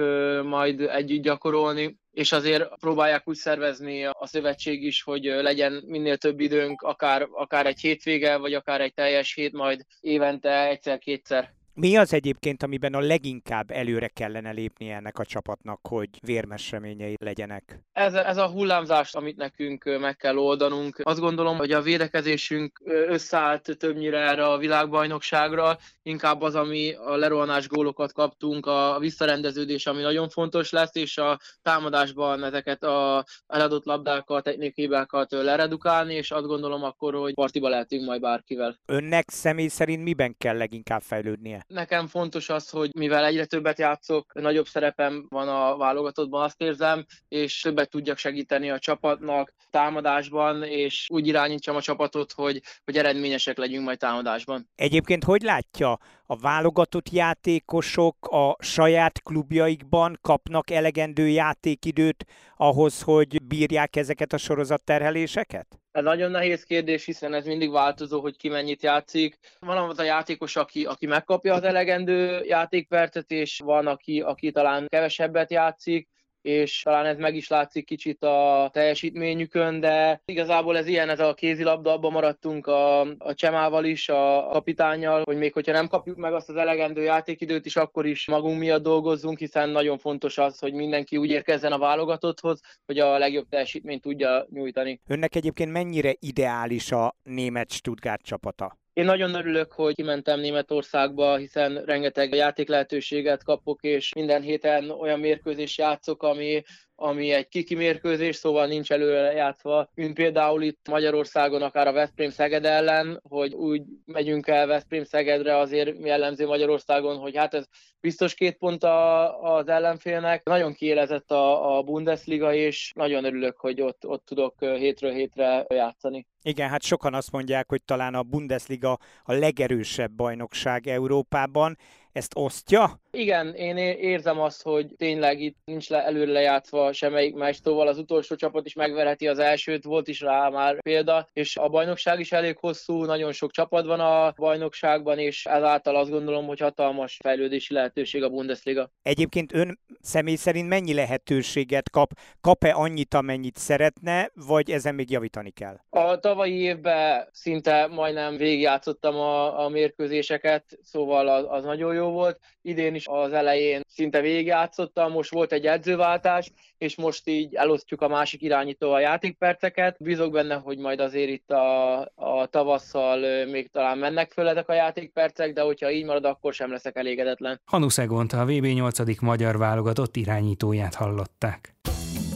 majd 0.44 0.80
együtt 0.80 1.22
gyakorolni 1.22 2.00
és 2.12 2.32
azért 2.32 2.68
próbálják 2.80 3.28
úgy 3.28 3.36
szervezni 3.36 4.04
a 4.04 4.26
szövetség 4.26 4.82
is, 4.82 5.02
hogy 5.02 5.24
legyen 5.24 5.82
minél 5.86 6.16
több 6.16 6.40
időnk, 6.40 6.82
akár, 6.82 7.28
akár 7.32 7.66
egy 7.66 7.80
hétvége, 7.80 8.36
vagy 8.36 8.54
akár 8.54 8.80
egy 8.80 8.94
teljes 8.94 9.34
hét, 9.34 9.52
majd 9.52 9.84
évente 10.00 10.68
egyszer-kétszer. 10.68 11.52
Mi 11.74 11.96
az 11.96 12.12
egyébként, 12.12 12.62
amiben 12.62 12.94
a 12.94 13.00
leginkább 13.00 13.70
előre 13.70 14.08
kellene 14.08 14.50
lépni 14.50 14.90
ennek 14.90 15.18
a 15.18 15.24
csapatnak, 15.24 15.80
hogy 15.88 16.08
vérmes 16.22 16.70
reményei 16.70 17.14
legyenek? 17.20 17.80
Ez, 17.92 18.14
ez 18.14 18.36
a 18.36 18.48
hullámzás, 18.48 19.14
amit 19.14 19.36
nekünk 19.36 19.98
meg 20.00 20.16
kell 20.16 20.36
oldanunk. 20.36 21.00
Azt 21.02 21.20
gondolom, 21.20 21.56
hogy 21.56 21.72
a 21.72 21.82
védekezésünk 21.82 22.80
összeállt 22.84 23.76
többnyire 23.78 24.18
erre 24.18 24.44
a 24.44 24.58
világbajnokságra, 24.58 25.78
inkább 26.02 26.42
az, 26.42 26.54
ami 26.54 26.92
a 26.94 27.16
lerohanás 27.16 27.68
gólokat 27.68 28.12
kaptunk, 28.12 28.66
a 28.66 28.96
visszarendeződés, 29.00 29.86
ami 29.86 30.02
nagyon 30.02 30.28
fontos 30.28 30.70
lesz, 30.70 30.94
és 30.94 31.18
a 31.18 31.38
támadásban 31.62 32.44
ezeket 32.44 32.82
a 32.82 33.24
eladott 33.46 33.84
labdákat, 33.84 34.44
technikhibákat 34.44 35.30
leredukálni, 35.30 36.14
és 36.14 36.30
azt 36.30 36.46
gondolom 36.46 36.82
akkor, 36.82 37.14
hogy 37.14 37.34
partiba 37.34 37.68
lehetünk 37.68 38.04
majd 38.04 38.20
bárkivel. 38.20 38.78
Önnek 38.86 39.30
személy 39.30 39.68
szerint 39.68 40.02
miben 40.02 40.34
kell 40.38 40.56
leginkább 40.56 41.02
fejlődnie? 41.02 41.61
Nekem 41.66 42.06
fontos 42.06 42.48
az, 42.48 42.68
hogy 42.70 42.90
mivel 42.94 43.24
egyre 43.24 43.44
többet 43.44 43.78
játszok, 43.78 44.34
nagyobb 44.34 44.66
szerepem 44.66 45.26
van 45.28 45.48
a 45.48 45.76
válogatottban, 45.76 46.42
azt 46.42 46.60
érzem, 46.60 47.06
és 47.28 47.60
többet 47.60 47.90
tudjak 47.90 48.18
segíteni 48.18 48.70
a 48.70 48.78
csapatnak 48.78 49.52
támadásban, 49.70 50.62
és 50.62 51.06
úgy 51.08 51.26
irányítsam 51.26 51.76
a 51.76 51.80
csapatot, 51.80 52.32
hogy, 52.32 52.62
hogy 52.84 52.96
eredményesek 52.96 53.56
legyünk 53.56 53.84
majd 53.84 53.98
támadásban. 53.98 54.68
Egyébként 54.74 55.24
hogy 55.24 55.42
látja, 55.42 55.98
a 56.32 56.36
válogatott 56.36 57.10
játékosok 57.10 58.16
a 58.30 58.56
saját 58.58 59.22
klubjaikban 59.22 60.18
kapnak 60.20 60.70
elegendő 60.70 61.28
játékidőt 61.28 62.24
ahhoz, 62.56 63.02
hogy 63.02 63.42
bírják 63.42 63.96
ezeket 63.96 64.32
a 64.32 64.36
sorozatterheléseket? 64.36 65.66
Ez 65.90 66.04
nagyon 66.04 66.30
nehéz 66.30 66.62
kérdés, 66.62 67.04
hiszen 67.04 67.34
ez 67.34 67.44
mindig 67.44 67.70
változó, 67.70 68.20
hogy 68.20 68.36
ki 68.36 68.48
mennyit 68.48 68.82
játszik. 68.82 69.38
Van 69.58 69.88
az 69.88 69.98
a 69.98 70.02
játékos, 70.02 70.56
aki, 70.56 70.84
aki 70.84 71.06
megkapja 71.06 71.54
az 71.54 71.62
elegendő 71.62 72.44
játékpercet, 72.44 73.30
és 73.30 73.60
van, 73.64 73.86
aki, 73.86 74.20
aki 74.20 74.50
talán 74.50 74.86
kevesebbet 74.88 75.50
játszik 75.50 76.08
és 76.42 76.82
talán 76.82 77.06
ez 77.06 77.18
meg 77.18 77.34
is 77.34 77.48
látszik 77.48 77.86
kicsit 77.86 78.22
a 78.22 78.70
teljesítményükön, 78.72 79.80
de 79.80 80.22
igazából 80.24 80.76
ez 80.76 80.86
ilyen, 80.86 81.08
ez 81.08 81.20
a 81.20 81.34
kézilabda, 81.34 81.92
abban 81.92 82.12
maradtunk 82.12 82.66
a, 82.66 83.00
a 83.00 83.34
Csemával 83.34 83.84
is, 83.84 84.08
a 84.08 84.48
kapitányjal, 84.50 85.22
hogy 85.24 85.36
még 85.36 85.52
hogyha 85.52 85.72
nem 85.72 85.88
kapjuk 85.88 86.16
meg 86.16 86.32
azt 86.32 86.48
az 86.48 86.56
elegendő 86.56 87.02
játékidőt 87.02 87.66
is, 87.66 87.76
akkor 87.76 88.06
is 88.06 88.26
magunk 88.26 88.58
miatt 88.58 88.82
dolgozzunk, 88.82 89.38
hiszen 89.38 89.68
nagyon 89.68 89.98
fontos 89.98 90.38
az, 90.38 90.58
hogy 90.58 90.72
mindenki 90.72 91.16
úgy 91.16 91.30
érkezzen 91.30 91.72
a 91.72 91.78
válogatotthoz, 91.78 92.60
hogy 92.86 92.98
a 92.98 93.18
legjobb 93.18 93.48
teljesítményt 93.48 94.02
tudja 94.02 94.46
nyújtani. 94.50 95.00
Önnek 95.06 95.34
egyébként 95.34 95.72
mennyire 95.72 96.14
ideális 96.18 96.92
a 96.92 97.16
német 97.22 97.70
Stuttgart 97.70 98.22
csapata? 98.22 98.81
Én 98.92 99.04
nagyon 99.04 99.34
örülök, 99.34 99.72
hogy 99.72 99.94
kimentem 99.94 100.40
Németországba, 100.40 101.36
hiszen 101.36 101.84
rengeteg 101.84 102.34
játék 102.34 102.68
lehetőséget 102.68 103.44
kapok, 103.44 103.82
és 103.82 104.12
minden 104.14 104.42
héten 104.42 104.90
olyan 104.90 105.20
mérkőzés 105.20 105.78
játszok, 105.78 106.22
ami 106.22 106.62
ami 107.02 107.30
egy 107.30 107.48
kiki 107.48 107.74
mérkőzés, 107.74 108.36
szóval 108.36 108.66
nincs 108.66 108.92
előre 108.92 109.32
játszva, 109.32 109.90
mint 109.94 110.14
például 110.14 110.62
itt 110.62 110.88
Magyarországon 110.88 111.62
akár 111.62 111.86
a 111.86 111.92
Veszprém 111.92 112.30
Szeged 112.30 112.64
ellen, 112.64 113.20
hogy 113.28 113.54
úgy 113.54 113.82
megyünk 114.04 114.46
el 114.46 114.66
Veszprém 114.66 115.04
Szegedre, 115.04 115.56
azért 115.56 115.98
jellemző 116.04 116.46
Magyarországon, 116.46 117.16
hogy 117.16 117.36
hát 117.36 117.54
ez 117.54 117.66
biztos 118.00 118.34
két 118.34 118.56
pont 118.56 118.84
a, 118.84 119.40
az 119.56 119.68
ellenfélnek. 119.68 120.44
Nagyon 120.44 120.72
kiélezett 120.72 121.30
a, 121.30 121.76
a 121.76 121.82
Bundesliga, 121.82 122.54
és 122.54 122.92
nagyon 122.94 123.24
örülök, 123.24 123.58
hogy 123.58 123.80
ott, 123.80 124.06
ott 124.06 124.24
tudok 124.24 124.54
hétről 124.60 125.12
hétre 125.12 125.66
játszani. 125.68 126.26
Igen, 126.42 126.68
hát 126.68 126.82
sokan 126.82 127.14
azt 127.14 127.32
mondják, 127.32 127.68
hogy 127.68 127.82
talán 127.84 128.14
a 128.14 128.22
Bundesliga 128.22 128.98
a 129.24 129.32
legerősebb 129.32 130.10
bajnokság 130.10 130.86
Európában. 130.86 131.78
Ezt 132.12 132.32
osztja? 132.36 133.00
Igen, 133.16 133.54
én 133.54 133.76
érzem 133.76 134.40
azt, 134.40 134.62
hogy 134.62 134.86
tényleg 134.96 135.40
itt 135.40 135.56
nincs 135.64 135.88
le, 135.88 136.04
előre 136.04 136.32
lejátszva 136.32 136.92
semmelyik 136.92 137.34
meccs, 137.34 137.56
szóval 137.62 137.88
az 137.88 137.98
utolsó 137.98 138.34
csapat 138.34 138.66
is 138.66 138.74
megverheti 138.74 139.28
az 139.28 139.38
elsőt, 139.38 139.84
volt 139.84 140.08
is 140.08 140.20
rá 140.20 140.48
már 140.48 140.82
példa, 140.82 141.28
és 141.32 141.56
a 141.56 141.68
bajnokság 141.68 142.20
is 142.20 142.32
elég 142.32 142.56
hosszú, 142.56 143.04
nagyon 143.04 143.32
sok 143.32 143.50
csapat 143.50 143.86
van 143.86 144.00
a 144.00 144.32
bajnokságban, 144.36 145.18
és 145.18 145.46
ezáltal 145.46 145.96
azt 145.96 146.10
gondolom, 146.10 146.46
hogy 146.46 146.60
hatalmas 146.60 147.18
fejlődési 147.22 147.74
lehetőség 147.74 148.22
a 148.22 148.28
Bundesliga. 148.28 148.90
Egyébként 149.02 149.54
ön 149.54 149.78
személy 150.00 150.36
szerint 150.36 150.68
mennyi 150.68 150.94
lehetőséget 150.94 151.90
kap? 151.90 152.10
Kap-e 152.40 152.72
annyit, 152.74 153.14
amennyit 153.14 153.56
szeretne, 153.56 154.30
vagy 154.34 154.70
ezen 154.70 154.94
még 154.94 155.10
javítani 155.10 155.50
kell? 155.50 155.76
A 155.90 156.18
tavalyi 156.18 156.60
évben 156.60 157.28
szinte 157.32 157.86
majdnem 157.86 158.36
végigjátszottam 158.36 159.14
a, 159.14 159.64
a 159.64 159.68
mérkőzéseket, 159.68 160.78
szóval 160.82 161.28
az, 161.28 161.44
az 161.48 161.64
nagyon 161.64 161.94
jó 161.94 162.10
volt. 162.10 162.40
Idén 162.62 162.94
is 162.94 163.01
is 163.02 163.24
az 163.24 163.32
elején 163.32 163.80
szinte 163.88 164.20
végigjátszottam, 164.20 165.12
most 165.12 165.30
volt 165.30 165.52
egy 165.52 165.66
edzőváltás, 165.66 166.50
és 166.78 166.96
most 166.96 167.28
így 167.28 167.54
elosztjuk 167.54 168.00
a 168.00 168.08
másik 168.08 168.42
irányító 168.42 168.92
a 168.92 169.00
játékperceket. 169.00 169.96
Bízok 169.98 170.32
benne, 170.32 170.54
hogy 170.54 170.78
majd 170.78 171.00
azért 171.00 171.30
itt 171.30 171.50
a, 171.50 172.00
a 172.14 172.46
tavasszal 172.50 173.44
még 173.44 173.70
talán 173.70 173.98
mennek 173.98 174.32
föl 174.32 174.46
a 174.46 174.72
játékpercek, 174.72 175.52
de 175.52 175.60
hogyha 175.60 175.90
így 175.90 176.04
marad, 176.04 176.24
akkor 176.24 176.54
sem 176.54 176.70
leszek 176.70 176.96
elégedetlen. 176.96 177.60
Hanu 177.64 177.88
Szegonta 177.88 178.40
a 178.40 178.44
VB 178.44 178.66
8. 178.66 179.20
magyar 179.20 179.58
válogatott 179.58 180.16
irányítóját 180.16 180.94
hallották. 180.94 181.74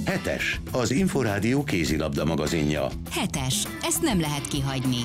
Hetes, 0.06 0.60
az 0.72 0.90
Inforádió 0.90 1.64
kézilabda 1.64 2.24
magazinja. 2.24 2.86
Hetes, 3.10 3.66
ezt 3.82 4.02
nem 4.02 4.20
lehet 4.20 4.48
kihagyni. 4.48 5.02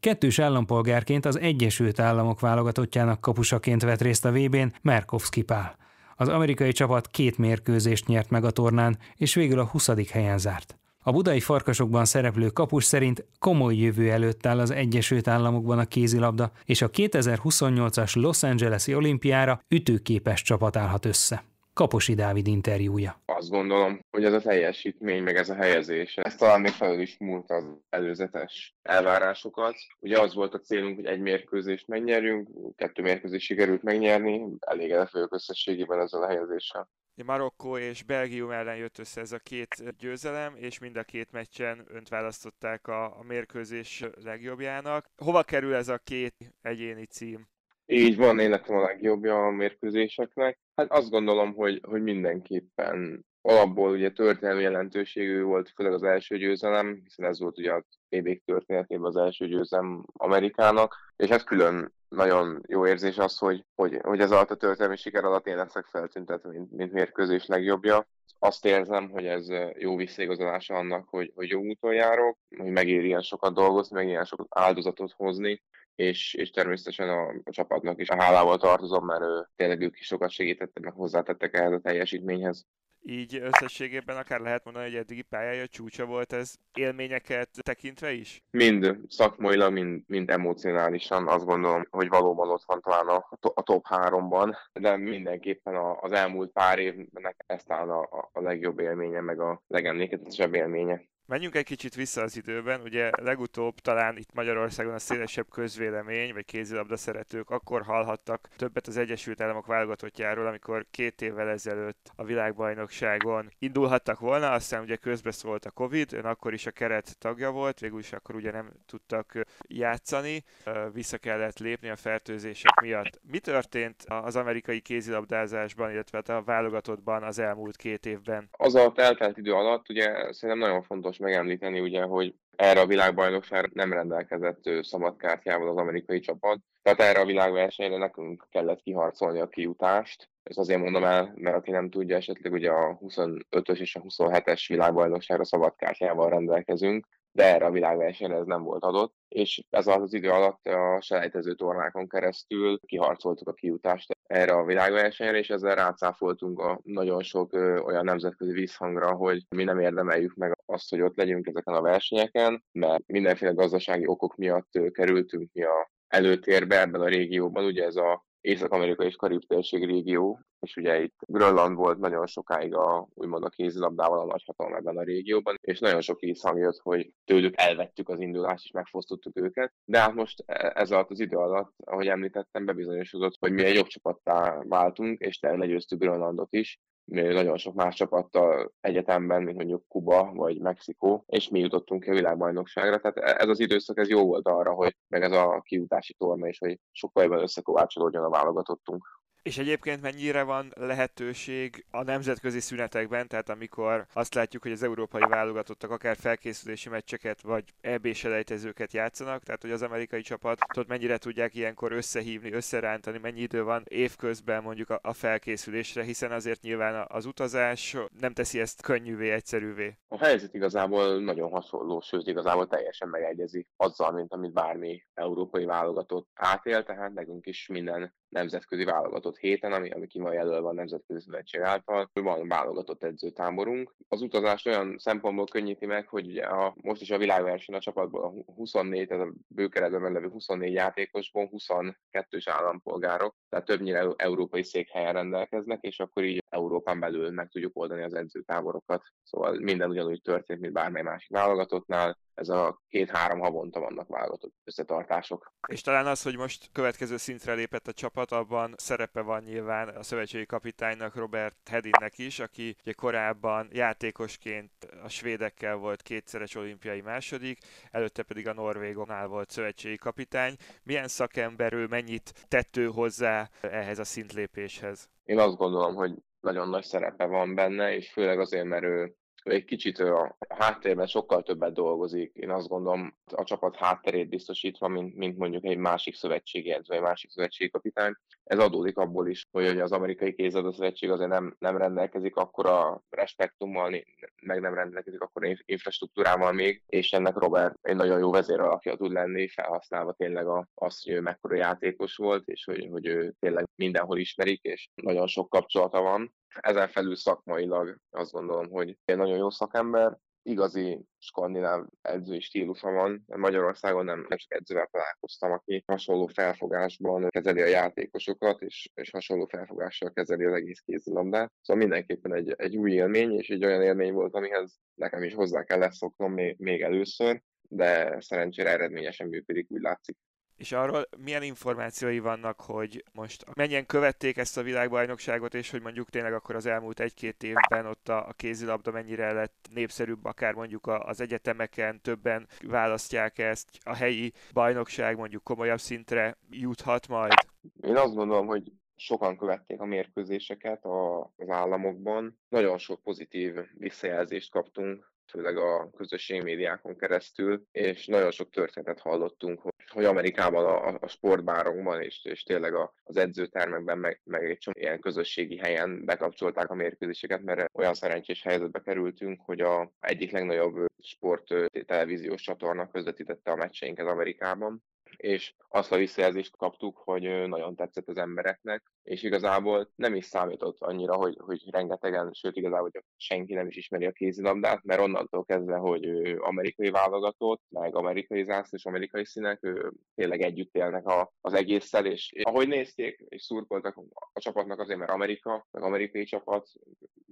Kettős 0.00 0.38
állampolgárként 0.38 1.26
az 1.26 1.38
Egyesült 1.38 2.00
Államok 2.00 2.40
válogatottjának 2.40 3.20
kapusaként 3.20 3.82
vett 3.82 4.00
részt 4.00 4.24
a 4.24 4.32
VB-n 4.32 4.72
Merkovski 4.82 5.42
Pál. 5.42 5.76
Az 6.16 6.28
amerikai 6.28 6.72
csapat 6.72 7.06
két 7.06 7.38
mérkőzést 7.38 8.06
nyert 8.06 8.30
meg 8.30 8.44
a 8.44 8.50
tornán, 8.50 8.98
és 9.16 9.34
végül 9.34 9.58
a 9.58 9.64
20. 9.64 9.90
helyen 10.10 10.38
zárt. 10.38 10.78
A 11.02 11.12
budai 11.12 11.40
farkasokban 11.40 12.04
szereplő 12.04 12.48
kapus 12.48 12.84
szerint 12.84 13.24
komoly 13.38 13.76
jövő 13.76 14.10
előtt 14.10 14.46
áll 14.46 14.58
az 14.58 14.70
Egyesült 14.70 15.28
Államokban 15.28 15.78
a 15.78 15.84
kézilabda, 15.84 16.52
és 16.64 16.82
a 16.82 16.90
2028-as 16.90 18.14
Los 18.14 18.42
Angeles-i 18.42 18.94
olimpiára 18.94 19.60
ütőképes 19.68 20.42
csapat 20.42 20.76
állhat 20.76 21.04
össze. 21.04 21.49
Kaposi 21.80 22.14
Dávid 22.14 22.46
interjúja. 22.46 23.22
Azt 23.24 23.48
gondolom, 23.48 24.00
hogy 24.10 24.24
ez 24.24 24.32
a 24.32 24.40
teljesítmény, 24.40 25.22
meg 25.22 25.36
ez 25.36 25.48
a 25.48 25.54
helyezés, 25.54 26.16
ez 26.16 26.36
talán 26.36 26.60
még 26.60 26.72
felül 26.72 27.00
is 27.00 27.16
múlt 27.18 27.50
az 27.50 27.64
előzetes 27.90 28.74
elvárásokat. 28.82 29.74
Ugye 30.00 30.20
az 30.20 30.34
volt 30.34 30.54
a 30.54 30.58
célunk, 30.58 30.96
hogy 30.96 31.04
egy 31.04 31.20
mérkőzést 31.20 31.88
megnyerjünk, 31.88 32.48
kettő 32.76 33.02
mérkőzést 33.02 33.44
sikerült 33.46 33.82
megnyerni, 33.82 34.42
elégedett 34.58 35.10
vagyok 35.10 35.34
összességében 35.34 36.00
ezzel 36.00 36.22
a 36.22 36.26
helyezéssel. 36.26 36.88
Marokkó 37.24 37.76
és 37.76 38.02
Belgium 38.02 38.50
ellen 38.50 38.76
jött 38.76 38.98
össze 38.98 39.20
ez 39.20 39.32
a 39.32 39.38
két 39.38 39.96
győzelem, 39.98 40.56
és 40.56 40.78
mind 40.78 40.96
a 40.96 41.02
két 41.02 41.32
meccsen 41.32 41.86
önt 41.88 42.08
választották 42.08 42.86
a, 42.86 43.04
a 43.04 43.22
mérkőzés 43.22 44.04
legjobbjának. 44.22 45.10
Hova 45.16 45.42
kerül 45.42 45.74
ez 45.74 45.88
a 45.88 45.98
két 45.98 46.34
egyéni 46.62 47.04
cím? 47.04 47.48
Így 47.92 48.16
van, 48.16 48.38
én 48.38 48.50
lettem 48.50 48.76
a 48.76 48.82
legjobbja 48.82 49.46
a 49.46 49.50
mérkőzéseknek. 49.50 50.58
Hát 50.74 50.90
azt 50.90 51.10
gondolom, 51.10 51.54
hogy, 51.54 51.80
hogy 51.82 52.02
mindenképpen 52.02 53.26
alapból 53.42 53.90
ugye 53.90 54.10
történelmi 54.10 54.62
jelentőségű 54.62 55.42
volt, 55.42 55.72
főleg 55.74 55.92
az 55.92 56.02
első 56.02 56.36
győzelem, 56.36 57.00
hiszen 57.04 57.26
ez 57.26 57.40
volt 57.40 57.58
ugye 57.58 57.72
a 57.72 57.84
tb 58.08 58.44
történetében 58.44 59.04
az 59.04 59.16
első 59.16 59.46
győzelem 59.46 60.04
Amerikának, 60.12 60.96
és 61.16 61.28
ez 61.28 61.44
külön 61.44 61.92
nagyon 62.08 62.62
jó 62.68 62.86
érzés 62.86 63.18
az, 63.18 63.38
hogy, 63.38 63.64
hogy, 63.74 63.98
hogy 64.02 64.20
ez 64.20 64.30
alatt 64.30 64.50
a 64.50 64.56
történelmi 64.56 64.96
siker 64.96 65.24
alatt 65.24 65.46
én 65.46 65.56
leszek 65.56 65.84
feltüntetve, 65.84 66.50
mint, 66.50 66.70
mint 66.72 66.92
mérkőzés 66.92 67.46
legjobbja. 67.46 68.06
Azt 68.38 68.64
érzem, 68.64 69.10
hogy 69.10 69.26
ez 69.26 69.46
jó 69.78 69.96
visszaigazolása 69.96 70.74
annak, 70.74 71.08
hogy, 71.08 71.32
hogy 71.34 71.48
jó 71.48 71.60
úton 71.60 71.94
járok, 71.94 72.38
hogy 72.56 72.70
megéri 72.70 73.06
ilyen 73.06 73.22
sokat 73.22 73.54
dolgozni, 73.54 73.96
meg 73.96 74.06
ilyen 74.08 74.24
sokat 74.24 74.46
áldozatot 74.50 75.12
hozni, 75.12 75.62
és, 75.94 76.34
és 76.34 76.50
természetesen 76.50 77.08
a, 77.08 77.28
a 77.44 77.50
csapatnak 77.50 78.00
is 78.00 78.08
a 78.08 78.22
hálával 78.22 78.58
tartozom, 78.58 79.04
mert 79.04 79.22
ő, 79.22 79.48
tényleg 79.56 79.80
ők 79.80 79.98
is 79.98 80.06
sokat 80.06 80.30
segítettek, 80.30 80.82
meg 80.82 80.92
hozzátettek 80.92 81.54
ehhez 81.54 81.72
a 81.72 81.80
teljesítményhez. 81.80 82.66
így 83.02 83.34
összességében 83.42 84.16
akár 84.16 84.40
lehet 84.40 84.64
mondani, 84.64 84.86
hogy 84.86 84.96
eddigi 84.96 85.22
pályája 85.22 85.66
csúcsa 85.66 86.06
volt 86.06 86.32
ez 86.32 86.54
élményeket 86.74 87.48
tekintve 87.62 88.12
is? 88.12 88.42
Mind 88.50 88.96
szakmailag, 89.08 89.72
mind, 89.72 90.02
mind 90.06 90.30
emocionálisan 90.30 91.28
azt 91.28 91.44
gondolom, 91.44 91.86
hogy 91.90 92.08
valóban 92.08 92.50
ott 92.50 92.64
van 92.66 92.80
talán 92.80 93.06
a, 93.06 93.28
a 93.54 93.62
top 93.62 93.86
háromban, 93.86 94.56
de 94.72 94.96
mindenképpen 94.96 95.74
az 96.00 96.12
elmúlt 96.12 96.52
pár 96.52 96.78
évnek 96.78 97.44
ez 97.46 97.62
talán 97.64 97.90
a, 97.90 98.30
a 98.32 98.40
legjobb 98.40 98.78
élménye, 98.78 99.20
meg 99.20 99.40
a 99.40 99.62
legemlékezetesebb 99.66 100.54
élménye. 100.54 101.08
Menjünk 101.30 101.54
egy 101.54 101.64
kicsit 101.64 101.94
vissza 101.94 102.22
az 102.22 102.36
időben, 102.36 102.80
ugye 102.80 103.10
legutóbb 103.22 103.74
talán 103.74 104.16
itt 104.16 104.34
Magyarországon 104.34 104.94
a 104.94 104.98
szélesebb 104.98 105.48
közvélemény, 105.50 106.32
vagy 106.32 106.44
kézilabda 106.44 106.96
szeretők 106.96 107.50
akkor 107.50 107.82
hallhattak 107.82 108.48
többet 108.56 108.86
az 108.86 108.96
Egyesült 108.96 109.40
Államok 109.40 109.66
válogatottjáról, 109.66 110.46
amikor 110.46 110.86
két 110.90 111.22
évvel 111.22 111.48
ezelőtt 111.48 112.10
a 112.16 112.24
világbajnokságon 112.24 113.50
indulhattak 113.58 114.18
volna, 114.18 114.50
aztán 114.50 114.82
ugye 114.82 114.96
közbeszólt 114.96 115.64
a 115.64 115.70
Covid, 115.70 116.12
ön 116.12 116.24
akkor 116.24 116.52
is 116.52 116.66
a 116.66 116.70
keret 116.70 117.18
tagja 117.18 117.50
volt, 117.50 117.80
végül 117.80 117.98
is 117.98 118.12
akkor 118.12 118.34
ugye 118.34 118.50
nem 118.50 118.72
tudtak 118.86 119.32
játszani, 119.66 120.44
vissza 120.92 121.18
kellett 121.18 121.58
lépni 121.58 121.88
a 121.88 121.96
fertőzések 121.96 122.80
miatt. 122.80 123.20
Mi 123.30 123.38
történt 123.38 124.04
az 124.06 124.36
amerikai 124.36 124.80
kézilabdázásban, 124.80 125.90
illetve 125.90 126.18
a 126.18 126.42
válogatottban 126.42 127.22
az 127.22 127.38
elmúlt 127.38 127.76
két 127.76 128.06
évben? 128.06 128.48
Az 128.50 128.74
a 128.74 128.92
eltelt 128.96 129.38
idő 129.38 129.52
alatt 129.52 129.88
ugye 129.88 130.32
szerintem 130.32 130.58
nagyon 130.58 130.82
fontos 130.82 131.18
megemlíteni, 131.20 131.80
ugye, 131.80 132.02
hogy 132.02 132.34
erre 132.56 132.80
a 132.80 132.86
világbajnokságra 132.86 133.68
nem 133.72 133.92
rendelkezett 133.92 134.70
szabadkártyával 134.80 135.68
az 135.68 135.76
amerikai 135.76 136.20
csapat. 136.20 136.58
Tehát 136.82 137.00
erre 137.00 137.20
a 137.20 137.24
világversenyre 137.24 137.96
nekünk 137.96 138.46
kellett 138.50 138.80
kiharcolni 138.80 139.40
a 139.40 139.48
kiutást. 139.48 140.28
Ez 140.42 140.56
azért 140.56 140.80
mondom 140.80 141.04
el, 141.04 141.32
mert 141.36 141.56
aki 141.56 141.70
nem 141.70 141.90
tudja, 141.90 142.16
esetleg 142.16 142.52
ugye 142.52 142.70
a 142.70 142.98
25-ös 142.98 143.78
és 143.78 143.96
a 143.96 144.00
27-es 144.00 144.64
világbajnokságra 144.68 145.44
szabadkártyával 145.44 146.28
rendelkezünk 146.28 147.06
de 147.32 147.54
erre 147.54 147.64
a 147.64 147.70
világversenyre 147.70 148.36
ez 148.36 148.46
nem 148.46 148.62
volt 148.62 148.82
adott, 148.82 149.14
és 149.28 149.62
ez 149.70 149.86
az 149.86 150.14
idő 150.14 150.30
alatt 150.30 150.66
a 150.66 150.98
selejtező 151.00 151.54
tornákon 151.54 152.08
keresztül 152.08 152.80
kiharcoltuk 152.86 153.48
a 153.48 153.52
kiutást 153.52 154.16
erre 154.26 154.52
a 154.52 154.64
világversenyre, 154.64 155.38
és 155.38 155.50
ezzel 155.50 155.74
rácáfoltunk 155.74 156.58
a 156.58 156.80
nagyon 156.82 157.22
sok 157.22 157.52
ö, 157.52 157.78
olyan 157.78 158.04
nemzetközi 158.04 158.52
visszhangra, 158.52 159.12
hogy 159.12 159.46
mi 159.56 159.64
nem 159.64 159.80
érdemeljük 159.80 160.34
meg 160.34 160.58
azt, 160.66 160.90
hogy 160.90 161.00
ott 161.00 161.16
legyünk 161.16 161.46
ezeken 161.46 161.74
a 161.74 161.80
versenyeken, 161.80 162.64
mert 162.72 163.02
mindenféle 163.06 163.52
gazdasági 163.52 164.06
okok 164.06 164.36
miatt 164.36 164.74
ö, 164.76 164.90
kerültünk 164.90 165.50
mi 165.52 165.62
a 165.62 165.90
előtérbe 166.08 166.80
ebben 166.80 167.00
a 167.00 167.08
régióban, 167.08 167.64
ugye 167.64 167.84
ez 167.84 167.96
a 167.96 168.24
Észak-Amerika 168.40 169.04
és 169.04 169.16
Karib 169.16 169.46
térség 169.46 169.84
régió, 169.84 170.40
és 170.60 170.76
ugye 170.76 171.02
itt 171.02 171.18
Grönland 171.26 171.76
volt 171.76 171.98
nagyon 171.98 172.26
sokáig 172.26 172.74
a, 172.74 173.08
úgymond 173.14 173.44
a 173.44 173.48
kézilabdával 173.48 174.18
a 174.20 174.24
nagyhatalom 174.24 174.74
ebben 174.74 174.96
a 174.96 175.02
régióban, 175.02 175.58
és 175.60 175.78
nagyon 175.78 176.00
sok 176.00 176.20
visszhang 176.20 176.58
jött, 176.58 176.78
hogy 176.78 177.10
tőlük 177.24 177.54
elvettük 177.56 178.08
az 178.08 178.20
indulást, 178.20 178.64
és 178.64 178.70
megfosztottuk 178.70 179.36
őket. 179.36 179.72
De 179.84 179.98
hát 179.98 180.14
most 180.14 180.42
e, 180.46 180.72
ez 180.74 180.90
alatt 180.90 181.10
az 181.10 181.20
idő 181.20 181.36
alatt, 181.36 181.72
ahogy 181.84 182.06
említettem, 182.06 182.64
bebizonyosodott, 182.64 183.36
hogy 183.38 183.52
mi 183.52 183.64
egy 183.64 183.74
jobb 183.74 183.86
csapattá 183.86 184.62
váltunk, 184.62 185.20
és 185.20 185.38
legyőztük 185.40 185.98
Grönlandot 185.98 186.52
is, 186.52 186.78
nagyon 187.10 187.56
sok 187.56 187.74
más 187.74 187.94
csapattal 187.94 188.72
egyetemben, 188.80 189.42
mint 189.42 189.56
mondjuk 189.56 189.88
Kuba 189.88 190.32
vagy 190.34 190.60
Mexikó, 190.60 191.24
és 191.26 191.48
mi 191.48 191.58
jutottunk 191.60 192.04
a 192.06 192.12
világbajnokságra. 192.12 192.98
Tehát 192.98 193.40
ez 193.40 193.48
az 193.48 193.60
időszak 193.60 193.98
ez 193.98 194.08
jó 194.08 194.26
volt 194.26 194.48
arra, 194.48 194.72
hogy 194.72 194.96
meg 195.08 195.22
ez 195.22 195.32
a 195.32 195.60
kiutási 195.64 196.14
torna 196.14 196.48
is, 196.48 196.58
hogy 196.58 196.78
sokkal 196.90 197.22
jobban 197.22 197.42
összekovácsolódjon 197.42 198.24
a 198.24 198.30
válogatottunk. 198.30 199.19
És 199.42 199.58
egyébként 199.58 200.02
mennyire 200.02 200.42
van 200.42 200.72
lehetőség 200.76 201.84
a 201.90 202.02
nemzetközi 202.02 202.60
szünetekben, 202.60 203.28
tehát 203.28 203.48
amikor 203.48 204.06
azt 204.12 204.34
látjuk, 204.34 204.62
hogy 204.62 204.72
az 204.72 204.82
európai 204.82 205.22
válogatottak 205.28 205.90
akár 205.90 206.16
felkészülési 206.16 206.88
meccseket, 206.88 207.40
vagy 207.40 207.64
EB 207.80 208.12
selejtezőket 208.12 208.92
játszanak, 208.92 209.42
tehát 209.42 209.62
hogy 209.62 209.70
az 209.70 209.82
amerikai 209.82 210.20
csapatot 210.20 210.86
mennyire 210.88 211.18
tudják 211.18 211.54
ilyenkor 211.54 211.92
összehívni, 211.92 212.52
összerántani, 212.52 213.18
mennyi 213.18 213.40
idő 213.40 213.62
van 213.62 213.82
évközben 213.88 214.62
mondjuk 214.62 214.90
a 215.02 215.12
felkészülésre, 215.12 216.02
hiszen 216.02 216.32
azért 216.32 216.62
nyilván 216.62 217.06
az 217.08 217.26
utazás 217.26 217.96
nem 218.20 218.32
teszi 218.32 218.60
ezt 218.60 218.82
könnyűvé, 218.82 219.30
egyszerűvé. 219.30 219.96
A 220.08 220.18
helyzet 220.18 220.54
igazából 220.54 221.20
nagyon 221.20 221.50
hasonló, 221.50 222.00
sőt 222.00 222.26
igazából 222.26 222.66
teljesen 222.66 223.08
megegyezik 223.08 223.68
azzal, 223.76 224.12
mint 224.12 224.32
amit 224.32 224.52
bármi 224.52 225.02
európai 225.14 225.64
válogatott 225.64 226.28
átél, 226.34 226.82
tehát 226.82 227.12
nekünk 227.12 227.46
is 227.46 227.66
minden 227.66 228.18
nemzetközi 228.30 228.84
válogatott 228.84 229.36
héten, 229.36 229.72
ami, 229.72 229.90
ami 229.90 230.06
ki 230.06 230.18
van 230.18 230.32
jelölve 230.32 230.68
a 230.68 230.72
Nemzetközi 230.72 231.20
Szövetség 231.20 231.60
által. 231.60 232.10
Van 232.12 232.48
válogatott 232.48 233.04
edzőtáborunk. 233.04 233.94
Az 234.08 234.22
utazást 234.22 234.66
olyan 234.66 234.98
szempontból 234.98 235.44
könnyíti 235.44 235.86
meg, 235.86 236.08
hogy 236.08 236.26
ugye 236.26 236.44
a, 236.44 236.74
most 236.82 237.00
is 237.00 237.10
a 237.10 237.18
világverseny 237.18 237.74
a 237.74 237.80
csapatból 237.80 238.22
a 238.22 238.52
24, 238.52 239.10
ez 239.10 239.20
a 239.20 239.32
bőkeretben 239.48 240.12
levő 240.12 240.28
24 240.28 240.72
játékosból 240.72 241.50
22-s 241.52 242.48
állampolgárok, 242.48 243.34
tehát 243.48 243.66
többnyire 243.66 244.08
európai 244.16 244.62
székhelyen 244.62 245.12
rendelkeznek, 245.12 245.82
és 245.82 245.98
akkor 245.98 246.24
így 246.24 246.44
Európán 246.48 247.00
belül 247.00 247.30
meg 247.30 247.48
tudjuk 247.48 247.76
oldani 247.76 248.02
az 248.02 248.14
edzőtáborokat. 248.14 249.02
Szóval 249.22 249.58
minden 249.58 249.90
ugyanúgy 249.90 250.22
történt, 250.22 250.60
mint 250.60 250.72
bármely 250.72 251.02
másik 251.02 251.30
válogatottnál 251.30 252.18
ez 252.40 252.48
a 252.48 252.80
két-három 252.88 253.38
havonta 253.38 253.80
vannak 253.80 254.08
válogatott 254.08 254.54
összetartások. 254.64 255.52
És 255.68 255.80
talán 255.80 256.06
az, 256.06 256.22
hogy 256.22 256.36
most 256.36 256.68
következő 256.72 257.16
szintre 257.16 257.54
lépett 257.54 257.86
a 257.86 257.92
csapat, 257.92 258.32
abban 258.32 258.74
szerepe 258.76 259.20
van 259.20 259.42
nyilván 259.42 259.88
a 259.88 260.02
szövetségi 260.02 260.46
kapitánynak, 260.46 261.14
Robert 261.14 261.68
Hedinnek 261.70 262.18
is, 262.18 262.38
aki 262.38 262.76
ugye 262.80 262.92
korábban 262.92 263.68
játékosként 263.72 264.70
a 265.02 265.08
svédekkel 265.08 265.76
volt 265.76 266.02
kétszeres 266.02 266.54
olimpiai 266.54 267.00
második, 267.00 267.58
előtte 267.90 268.22
pedig 268.22 268.48
a 268.48 268.52
Norvégonál 268.52 269.26
volt 269.26 269.50
szövetségi 269.50 269.96
kapitány. 269.96 270.56
Milyen 270.82 271.08
szakember 271.08 271.72
ő, 271.72 271.86
mennyit 271.86 272.46
tettő 272.48 272.86
hozzá 272.86 273.48
ehhez 273.60 273.98
a 273.98 274.04
szintlépéshez? 274.04 275.08
Én 275.24 275.38
azt 275.38 275.56
gondolom, 275.56 275.94
hogy 275.94 276.12
nagyon 276.40 276.68
nagy 276.68 276.84
szerepe 276.84 277.24
van 277.24 277.54
benne, 277.54 277.94
és 277.94 278.12
főleg 278.12 278.40
azért, 278.40 278.64
mert 278.64 278.84
ő 278.84 279.14
egy 279.42 279.64
kicsit 279.64 279.98
a 279.98 280.36
háttérben 280.48 281.06
sokkal 281.06 281.42
többet 281.42 281.72
dolgozik. 281.72 282.32
Én 282.34 282.50
azt 282.50 282.68
gondolom, 282.68 283.14
a 283.32 283.44
csapat 283.44 283.76
hátterét 283.76 284.28
biztosítva, 284.28 284.88
mint, 284.88 285.16
mint 285.16 285.38
mondjuk 285.38 285.64
egy 285.64 285.76
másik 285.76 286.14
szövetségi 286.14 286.70
edző, 286.70 286.94
egy 286.94 287.00
másik 287.00 287.30
szövetségi 287.30 287.70
kapitány. 287.70 288.14
Ez 288.44 288.58
adódik 288.58 288.96
abból 288.96 289.28
is, 289.28 289.46
hogy 289.50 289.80
az 289.80 289.92
amerikai 289.92 290.34
kézilabda 290.34 290.72
szövetség 290.72 291.10
azért 291.10 291.30
nem, 291.30 291.56
nem 291.58 291.76
rendelkezik 291.76 292.36
akkor 292.36 292.66
a 292.66 293.02
respektummal, 293.10 294.04
meg 294.42 294.60
nem 294.60 294.74
rendelkezik 294.74 295.20
akkor 295.20 295.56
infrastruktúrával 295.64 296.52
még, 296.52 296.82
és 296.86 297.12
ennek 297.12 297.36
Robert 297.36 297.74
egy 297.82 297.96
nagyon 297.96 298.18
jó 298.18 298.30
vezér 298.30 298.60
alakja 298.60 298.96
tud 298.96 299.12
lenni, 299.12 299.48
felhasználva 299.48 300.12
tényleg 300.12 300.46
a, 300.46 300.68
azt, 300.74 301.04
hogy 301.04 301.12
ő 301.12 301.20
mekkora 301.20 301.56
játékos 301.56 302.16
volt, 302.16 302.48
és 302.48 302.64
hogy, 302.64 302.88
hogy 302.90 303.06
ő 303.06 303.34
tényleg 303.38 303.68
mindenhol 303.74 304.18
ismerik, 304.18 304.62
és 304.62 304.88
nagyon 304.94 305.26
sok 305.26 305.48
kapcsolata 305.48 306.00
van. 306.00 306.34
Ezen 306.54 306.88
felül 306.88 307.16
szakmailag 307.16 307.96
azt 308.10 308.32
gondolom, 308.32 308.70
hogy 308.70 308.98
egy 309.04 309.16
nagyon 309.16 309.36
jó 309.36 309.50
szakember, 309.50 310.18
igazi 310.42 311.00
skandináv 311.18 311.86
edzői 312.02 312.40
stílusa 312.40 312.90
van. 312.90 313.24
Magyarországon 313.26 314.04
nem, 314.04 314.26
nem 314.28 314.38
csak 314.38 314.54
edzővel 314.54 314.88
találkoztam, 314.90 315.52
aki 315.52 315.82
hasonló 315.86 316.26
felfogásban 316.26 317.28
kezeli 317.28 317.60
a 317.60 317.66
játékosokat, 317.66 318.62
és, 318.62 318.90
és 318.94 319.10
hasonló 319.10 319.46
felfogással 319.46 320.10
kezeli 320.12 320.44
az 320.44 320.54
egész 320.54 320.80
kézilabdát. 320.80 321.52
Szóval 321.60 321.82
mindenképpen 321.82 322.34
egy, 322.34 322.54
egy 322.56 322.76
új 322.76 322.92
élmény, 322.92 323.32
és 323.32 323.48
egy 323.48 323.64
olyan 323.64 323.82
élmény 323.82 324.12
volt, 324.12 324.34
amihez 324.34 324.78
nekem 324.94 325.22
is 325.22 325.34
hozzá 325.34 325.64
kellett 325.64 325.92
szoknom 325.92 326.32
még, 326.32 326.58
még 326.58 326.82
először, 326.82 327.42
de 327.62 328.20
szerencsére 328.20 328.70
eredményesen 328.70 329.28
működik, 329.28 329.70
úgy 329.70 329.80
látszik. 329.80 330.16
És 330.60 330.72
arról 330.72 331.08
milyen 331.18 331.42
információi 331.42 332.18
vannak, 332.18 332.60
hogy 332.60 333.04
most 333.12 333.44
mennyien 333.54 333.86
követték 333.86 334.36
ezt 334.36 334.58
a 334.58 334.62
világbajnokságot, 334.62 335.54
és 335.54 335.70
hogy 335.70 335.82
mondjuk 335.82 336.10
tényleg 336.10 336.32
akkor 336.32 336.54
az 336.54 336.66
elmúlt 336.66 337.00
egy-két 337.00 337.42
évben 337.42 337.86
ott 337.86 338.08
a, 338.08 338.28
a 338.28 338.32
kézilabda 338.32 338.90
mennyire 338.90 339.32
lett 339.32 339.68
népszerűbb, 339.74 340.24
akár 340.24 340.54
mondjuk 340.54 340.86
az 340.86 341.20
egyetemeken 341.20 342.00
többen 342.00 342.48
választják 342.62 343.38
ezt, 343.38 343.68
a 343.84 343.94
helyi 343.94 344.32
bajnokság 344.52 345.16
mondjuk 345.16 345.44
komolyabb 345.44 345.80
szintre 345.80 346.36
juthat 346.50 347.08
majd? 347.08 347.32
Én 347.80 347.96
azt 347.96 348.14
gondolom, 348.14 348.46
hogy 348.46 348.72
sokan 348.96 349.36
követték 349.36 349.80
a 349.80 349.84
mérkőzéseket 349.84 350.84
az 350.84 351.48
államokban. 351.48 352.38
Nagyon 352.48 352.78
sok 352.78 353.02
pozitív 353.02 353.54
visszajelzést 353.78 354.50
kaptunk 354.50 355.12
főleg 355.30 355.56
a 355.56 355.90
közösségi 355.96 356.42
médiákon 356.42 356.96
keresztül, 356.96 357.62
és 357.72 358.06
nagyon 358.06 358.30
sok 358.30 358.50
történetet 358.50 359.00
hallottunk, 359.00 359.60
hogy, 359.60 359.72
hogy 359.88 360.04
Amerikában 360.04 360.64
a, 360.64 360.98
a 361.00 361.08
sportbárokban 361.08 362.02
és, 362.02 362.24
és 362.24 362.42
tényleg 362.42 362.74
a, 362.74 362.94
az 363.04 363.16
edzőtermekben, 363.16 363.98
meg, 363.98 364.20
meg 364.24 364.50
egy 364.50 364.58
csomó 364.58 364.76
ilyen 364.78 365.00
közösségi 365.00 365.58
helyen 365.58 366.04
bekapcsolták 366.04 366.70
a 366.70 366.74
mérkőzéseket, 366.74 367.42
mert 367.42 367.70
olyan 367.72 367.94
szerencsés 367.94 368.42
helyzetbe 368.42 368.80
kerültünk, 368.80 369.40
hogy 369.44 369.60
a 369.60 369.92
egyik 370.00 370.30
legnagyobb 370.30 370.86
sport 371.02 371.54
televíziós 371.86 372.42
csatorna 372.42 372.90
közvetítette 372.90 373.50
a 373.50 373.56
meccseinket 373.56 374.06
Amerikában, 374.06 374.82
és 375.16 375.54
azt 375.68 375.92
a 375.92 375.96
visszajelzést 375.96 376.56
kaptuk, 376.56 376.96
hogy 377.04 377.22
nagyon 377.48 377.74
tetszett 377.74 378.08
az 378.08 378.16
embereknek, 378.16 378.82
és 379.02 379.22
igazából 379.22 379.90
nem 379.94 380.14
is 380.14 380.24
számított 380.24 380.80
annyira, 380.80 381.14
hogy, 381.14 381.36
hogy 381.40 381.70
rengetegen, 381.70 382.32
sőt 382.32 382.56
igazából 382.56 382.90
hogy 382.92 383.04
senki 383.16 383.54
nem 383.54 383.66
is 383.66 383.76
ismeri 383.76 384.06
a 384.06 384.12
kézilabdát, 384.12 384.84
mert 384.84 385.00
onnantól 385.00 385.44
kezdve, 385.44 385.76
hogy 385.76 386.06
amerikai 386.38 386.90
válogatott, 386.90 387.62
meg 387.68 387.96
amerikai 387.96 388.44
zászlós, 388.44 388.84
amerikai 388.84 389.24
színek, 389.24 389.58
ő 389.62 389.92
tényleg 390.14 390.40
együtt 390.40 390.74
élnek 390.74 391.06
a, 391.06 391.32
az 391.40 391.52
egésszel, 391.52 392.06
és 392.06 392.32
ahogy 392.42 392.68
nézték, 392.68 393.24
és 393.28 393.42
szurkoltak 393.42 393.96
a 394.32 394.40
csapatnak 394.40 394.80
azért, 394.80 394.98
mert 394.98 395.10
Amerika, 395.10 395.66
meg 395.70 395.82
amerikai 395.82 396.24
csapat, 396.24 396.68